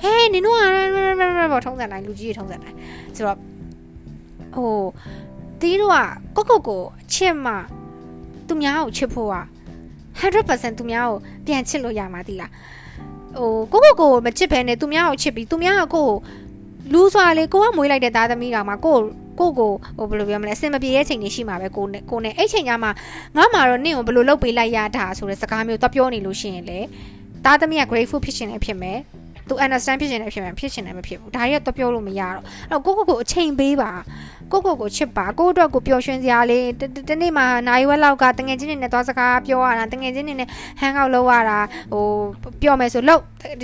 [0.02, 0.62] ဟေးနင်တို့က
[1.52, 2.76] ဘာထုံးစံတိုင်းလူကြီးတွေထုံးစံတိုင်း
[3.16, 3.38] ဆိုတော့
[4.54, 4.72] ဟို
[5.60, 5.92] တီးတို့
[6.36, 7.52] ကကိုကိုကိုအချစ်မှ
[8.48, 9.36] သူများကိုချစ်ဖို့က
[10.18, 12.50] 100%သူများကိုပြန်ချစ်လို့ရမှာတိလား
[13.38, 16.16] ဟိုကိုကိုကိုမချစ်ဘဲနဲ့သူများကိုချစ်ပြီးသူများကကိုကို
[16.92, 18.96] လူစွာလေကိုကမွေးလိုက်တဲ့သားသမီးကမှကို
[19.38, 22.92] ကိုကိုဟိုဘယ်လိုပြောမလဲအစင်မပြေတဲ့ချိန်တွေရှိမှာပဲကိုနဲ့ကိုနဲ့အဲ့ချိန်ကမှငါ
[23.34, 26.80] မှတော့နင့်ကိုဘယ်လိုလုပ်ပေးလိုက်ရတာဆိုတဲ့စကားမျိုးတော့ပြောနေလို့ရှိရင်လေ
[27.44, 28.98] သားသမီးက grateful ဖြစ်ရှင်နေဖြစ်မယ်
[29.48, 33.90] သူ understand ဖြစ်ရှင်နေဖြစ်မယ်ဖြစ်ရှင်နေမဖြစ်ဘူးဒါရီကတော့ပြောလို့မရတော့အဲ့တော့ကိုကိုကိုအချိန်ပေးပါ
[34.52, 36.66] ကိုကိုကိုချစ်ပါကိုအတွက်ကိုပျော်ရွှင်စရာလေး
[37.08, 40.48] တနေ့မှနိုင်ဝက်လောက်ကတငယ်ချင်းတွေနဲ့သွားစကားပြောရတာတငယ်ချင်းတွေနဲ့
[40.80, 41.58] ဟန်ကောက်လုပ်ရတာ
[41.92, 42.04] ဟို
[42.62, 43.20] ပြောမယ်ဆိုလို့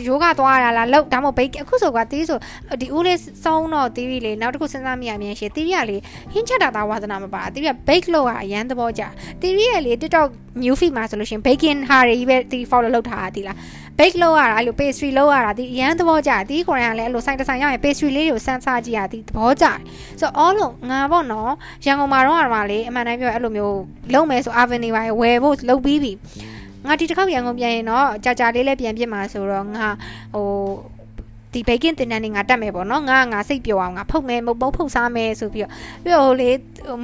[0.07, 2.39] ရိုးကသွားရတာလားလို့ဒါမှမဟုတ်ဘိတ်အခုဆိုကတီးဆို
[2.81, 5.97] ဒီဦးလေးစုံတော့တီးပြီလေနောက်တစ်ခုစဉ်းစားမိရမြင်ရှင်တီးရလေ
[6.33, 9.03] ဟင်းချက်တာသားဝါသနာမပါတီးရဘိတ်လို့ကအရန်သဘောကြ
[9.41, 10.29] တီးရလေ TikTok
[10.63, 13.57] new feed မှာဆိုလို့ရှင် baking ဟာတွေပဲတီး follow လုပ်ထားတာတီးလား
[13.99, 19.79] bake လုပ်ရတာအဲ့လို pastry လုပ်ရတာဒီအရန်သဘောကျတီးခေါ်ရလည်းအဲ့လိုဆိုင်တဆိုင်ရောက်ရင် pastry လေးတွေကိုစမ်းစားကြည့်ရတီးသဘောကျတယ်
[20.21, 21.53] ဆိုတော့ all လုံးငါပေါ့နော်
[21.85, 23.81] ရန်ကုန်မှာတော့အမှလေအမှန်တိုင်းပြောအဲ့လိုမျိုး
[24.13, 26.13] လုံးမယ်ဆို avenue ပါဝယ်ဖို့လုပ်ပြီးပြီ
[26.87, 29.87] ငါဒီတစ်ခေါက်ရန်ကုန်ပြန်ရင်တော့ကြာကြာလေးလည်းပြန်ပြစ်မှာဆိုတော့ငါ
[30.35, 30.49] ဟို
[31.55, 35.73] ဒီ baking တင်တန်းနေငါတက်မယ်ပေါ့နော်ငါငါစိတ်ပျော်အောင်ငါဖုတ်မယ်မုတ်ပုတ်ဖုတ်စားမယ်ဆိုပြီးတော့
[36.05, 36.51] ပြီးတော့လေ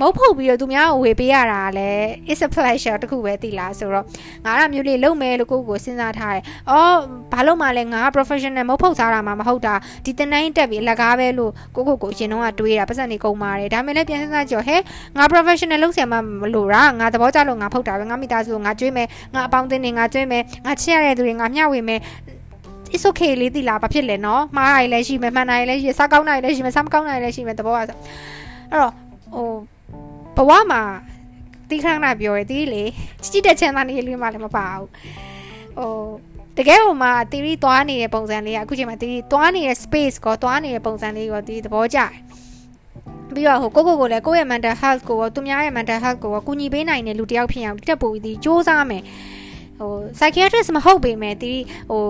[0.00, 4.04] မုတ်ဖုတ်ပြီးတော့သူများကိုဝေပေးရတာလည်း is a pleasure တခုပဲသိလားဆိုတော့
[4.46, 6.96] ငါကမျိုးလေးလုပ်မယ်လို့ကိုကိုစဉ်းစားထားတယ်။အော်
[7.32, 14.80] ဘာလို့မှလဲငါ professional မုတ်ဖုတ်စားတာမှမဟုတ်တာဒီတင်တိုင်းတက်ပြီးအလကားပဲလို့ကိုကိုကိုရင်တော့တွေးတာပတ်စံနေကုန်ပါတယ်ဒါပေမဲ့လည်းပြန်စဉ်းစားကြည့်ဟဲ့
[15.16, 22.00] ငါ professional လုပ်ဆရာမမလို့တာငါသဘောကျလို့ငါဖုတ်တာပဲငါမိသားစုကိုငါကြွေးမယ်ငါအပေါင်းအသင်းတွေငါကြွေးမယ်ငါချစ်ရတဲ့သူတွေငါမျှဝေမယ်
[22.94, 27.96] it's okay လေးတိလားဘာဖြစ်လဲနော်မှားရည်လည်းရှိမယ်မှန်တာရည်လည်းရှိမယ်စားကောင်းတာရည်လည်းရှိမယ်စားမကောင်းတာရည်လည်းရှိမယ်တဘောကဆို
[28.70, 28.92] အဲ့တော့
[30.36, 30.82] ဟိုဘဝမှာ
[31.68, 32.82] တီးခဏခဏပြောရတီးလေ
[33.22, 34.88] ချစ်တဲ့ချမ်းသာနေလေးမှလည်းမပါဘူး
[35.78, 35.92] ဟို
[36.56, 42.10] တကယ်ဟိုမှာတီရီသွားနေတဲ့ပုံစံလေးကအခုချိန်မှာတီရီသွားနေတဲ့ space ကိုသွားနေတဲ့ပုံစံလေးကိုတီးသဘောကျတယ်
[43.34, 49.02] ပြီးတော့ဟိုကိုကိုကိုလည်းကိုယ့်ရဲ့ mental health ကိုသူများရဲ့ mental health ကိုကူညီပေးနိုင်တဲ့လူတစ်ယောက်ဖြစ်အောင်တက်ပို့ပြီးစူးစမ်းမယ်
[49.78, 51.52] ဟို psychiatrist မဟုတ်ပေမဲ့တီ
[51.90, 52.02] ဟို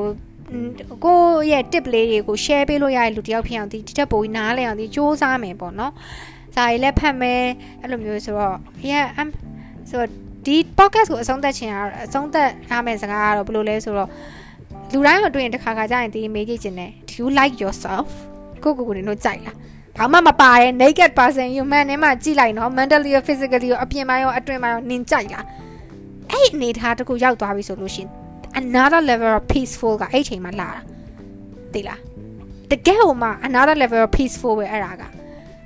[1.05, 5.93] ကိုရဲ့ tip လေးတွေကို share ပေးလို့ရတဲ့လူတယောက်ဖြစ်အောင်ဒီတစ်ချက်ပိုပြီးနားလည်အောင်ဒီစူးစမ်းမယ်ပေါ့နော်။
[6.55, 7.43] စာရေးလည်းဖတ်မယ်
[7.83, 8.57] အဲ့လိုမျိုးဆိုတော့
[8.91, 9.29] yeah I'm
[9.91, 10.09] ဆိုတော့
[10.47, 11.73] ဒီ podcast ကိုအဆုံးသတ်ခြင်း
[12.07, 14.09] အဆုံးသတ်ရမယ့်စကားကတော့ဘယ်လိုလဲဆိုတော့
[14.93, 18.09] လူတိုင်းကိုတွေ့ရင်တစ်ခါခါကျရင်ဒီမေးကြည့်ခြင်းနဲ့ do you like yourself
[18.63, 19.57] ကိုကိုကိုနေတို့ကြိုက်လား
[19.99, 25.45] ဘာမှမပါရဲ့ naked person human နဲ့မှကြည့်လိုက်နော် mentally or physically ရောအပြင်မှာရောအတွင်းမှာရောနင်ကြိုက်လား
[26.31, 28.09] အဲ့အနေထားတခုရောက်သွားပြီဆိုလို့ရှင်
[28.61, 30.81] another level of peaceful ကအဲ့ချိန်မှာလာတာ
[31.75, 32.01] သိလား
[32.71, 35.03] တကယ်ဟိုမှာ another level of peaceful ပဲအဲ့ဒါက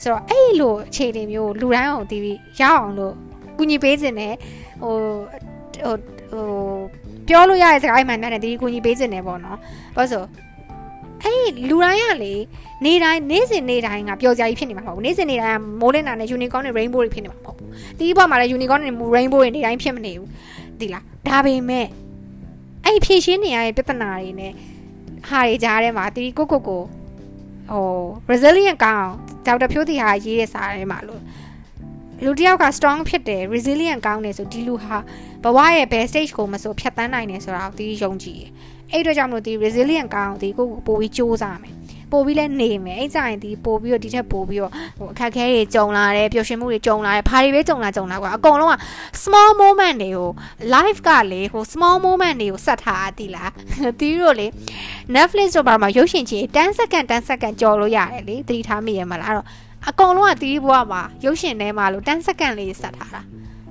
[0.02, 3.14] ဆိုတော့အဲ့လိုအခြေအနေမျိုးလူတိုင်းအောင်တီးပြီးရအောင်လို့
[3.58, 4.34] ကူညီပေးခြင်းနဲ့
[4.82, 4.94] ဟို
[5.84, 5.96] ဟို
[6.30, 6.44] ဟို
[7.28, 9.58] ပြောလို့ရတဲ့စကားမှန်တယ်ဒီကူညီပေးခြင်းနဲ့ပေါ့နော်
[9.96, 10.24] ဘာလို့ဆို
[11.22, 12.34] အဲ့လူတိုင်းကလေ
[12.84, 17.68] နေတိုင်းနေ့စဉ်နေ့တိုင်းကပျော်စရာကြီးဖြစ်နေမှာမဟုတ်ဘူးနေ့စဉ်နေ့တိုင်းကမိုးလင်းတာနဲ့ unicorn နဲ့ rainbow တွေဖြစ်နေမှာမဟုတ်ဘူး
[17.98, 20.28] ဒီဘက်မှာလည်း unicorn နဲ့ rainbow တွေနေတိုင်းဖြစ်မနေဘူး
[20.80, 21.86] ဒီလားဒါပေမဲ့
[22.84, 24.52] အဲ့ဖြည့်ရှင်းနေရတဲ့ပြဿနာတွေနဲ့
[25.28, 26.82] ဟာတွေကြားထဲမှာတီကိုကိုကို
[27.70, 27.86] ဟို
[28.30, 29.10] resilient ကောင်း
[29.46, 31.22] ဒေါက်တာဖြိုးတီဟာရေးတဲ့စာထဲမှာလို့
[32.24, 34.96] လူတစ်ယောက်က strong ဖြစ်တယ် resilient ကောင်းတယ်ဆိုဒီလူဟာ
[35.44, 38.50] ဘဝရဲ့ဘယ် stage ကိုမဆိုဖြတ်တန်းနိုင်တယ်ဆိုတာကိုဒီယုံကြည်တယ်
[38.90, 41.74] အဲ့အတွက်ကြောင့်မလို့ဒီ resilient ကောင်းအောင်ဒီကိုကိုပို့ပြီးစူးစမ်းမယ်
[42.14, 48.74] ပို့ပြီးလဲနေမယ်အဲ့ကြရင်ဒီပို့ပြီးတော့ဒီထက်ပို့ပြီးတော့ဟိုအခက်ခဲတွေကြုံလာတယ်ပျော်ရွှင်မှုတွေကြုံလာတယ်ဘာတွေပဲကြုံလာကြုံလာကွာအကုန်လုံးက
[49.22, 50.30] small moment တွေကို
[50.74, 53.50] life ကလေဟို small moment တွေကိုစက်ထားအတိလား
[54.00, 54.46] တီးတို့လေ
[55.14, 59.46] Netflix တို့ဘာမှရုပ်ရှင်ကြီး10စက္ကန့်10စက္ကန့်ကြော်လို့ရတယ်လေသတိထားမိရမလားအဲ့တော့
[59.88, 63.22] အကုန်လုံးကတီးဘွားမှာရုပ်ရှင်ထဲမှာလို့10စက္ကန့်လေးစက်ထားတာ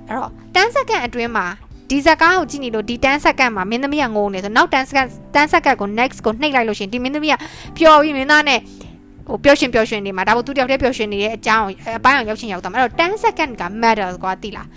[0.08, 1.46] အဲ့တော့10စက္ကန့်အတွင်းမှာ
[1.94, 7.36] ဒီဇကားကိုကြည့်နေလို့ဒီ10စက္ကန့်မှာမင်းသမီးကငိုနေဆိုနောက်10စက္ကန့်10စက္ကန့်ကို next ကိုနှိပ်လိုက်လို့ရှင်ဒီမင်းသမီးက
[7.78, 8.60] ပျော်ပြီးမင်းသားနဲ့
[9.28, 11.66] ဟိုပျော်ရှင်ပျော်ရွှင်နေမှာဒါပေမဲ့သူတယောက်တည်းပျော်ရွှင်နေတဲ့အကြောင်း
[11.98, 14.68] အပိုင်းအောင်ရောက်ချင်းရောက်သွားမှာအဲ့တော့10 second က matter ကွာတိလား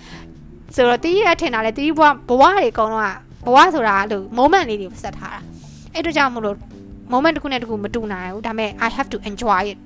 [0.75, 5.41] ဆိုတော့တီးရထင်တာလေတီးဘဝဘဝတွေအကုန်လုံးကဘဝဆိုတာအဲ့လို moment လေးတွေစက်ထားတာ
[5.95, 6.57] အဲ့တို့ကြောင့်မလို့
[7.13, 9.79] moment တစ်ခုနဲ့တစ်ခုမတူနိုင်ဘူးဒါပေမဲ့ I have to enjoy it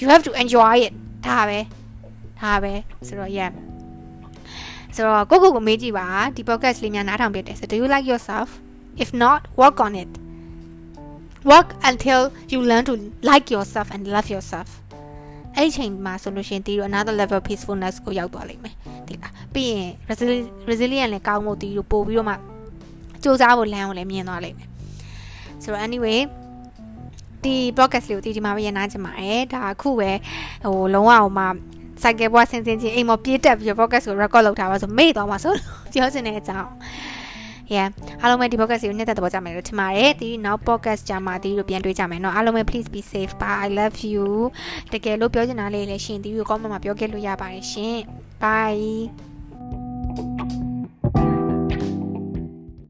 [0.00, 0.92] you have to enjoy it
[1.26, 1.58] ဒါပဲ
[2.40, 2.72] ဒါပဲ
[3.06, 3.52] ဆိုတော့ yeah
[4.94, 8.48] ဆိုတော့ကိုကိုကိုမေးကြည့်ပါဒီ podcast လေးများနားထောင်ပြတယ်ဆို do you like yourself
[9.02, 10.12] if not work on it
[11.50, 12.20] work until
[12.52, 12.94] you learn to
[13.30, 14.68] like yourself and love yourself
[15.56, 18.74] အဲ့ဒီချိန်မှာဆိုလို့ရှိရင်ဒီတော့ another level peacefulness ကိုရောက်သွားလိမ့်မယ်
[19.08, 19.90] ဒီလားပြီးရင်
[20.70, 22.34] resilient လည်းကောင်းဖို့ဒီလိုပို့ပြီးတော့မှ
[23.22, 24.68] စူးစမ်းဖို့လမ်းကိုလည်းမြင်သွားလိမ့်မယ်
[25.62, 26.18] ဆိုတော့ anyway
[27.44, 30.10] ဒီ podcast လေးကိုဒီဒီမှာပဲရနာချင်ပါတယ်ဒါအခုပဲ
[30.64, 31.48] ဟိုလုံးဝဟိုမှာ
[32.01, 35.53] စိုက်ကယ်ဘွားဆင်းဆင်းချင်းအိမ်မပြေးတက်ပြီး podcast ကို record လုပ်ထားပါဆိုမေ့သွားမှာဆို
[35.93, 36.69] ပြောချင်တဲ့အကြောင်း
[37.73, 37.87] yeah
[38.21, 44.25] အားလုံးပဲဒီ podcast ကိုနှစ်သက်သဘောကျမယ်လို့ထင်ပါတယ်ဒီနောက် podcast ကြမှာဒီလိုပြန်တွေ့ကြမယ်เนาะအားလုံးပဲ please be safe bye i love you
[44.93, 47.97] တကယ်လို့ပြောချင်တာလေးလည်းရှင်ဒီကို comment မှာပြောခဲ့လို့ရပါတယ်ရှင်
[48.43, 49.34] bye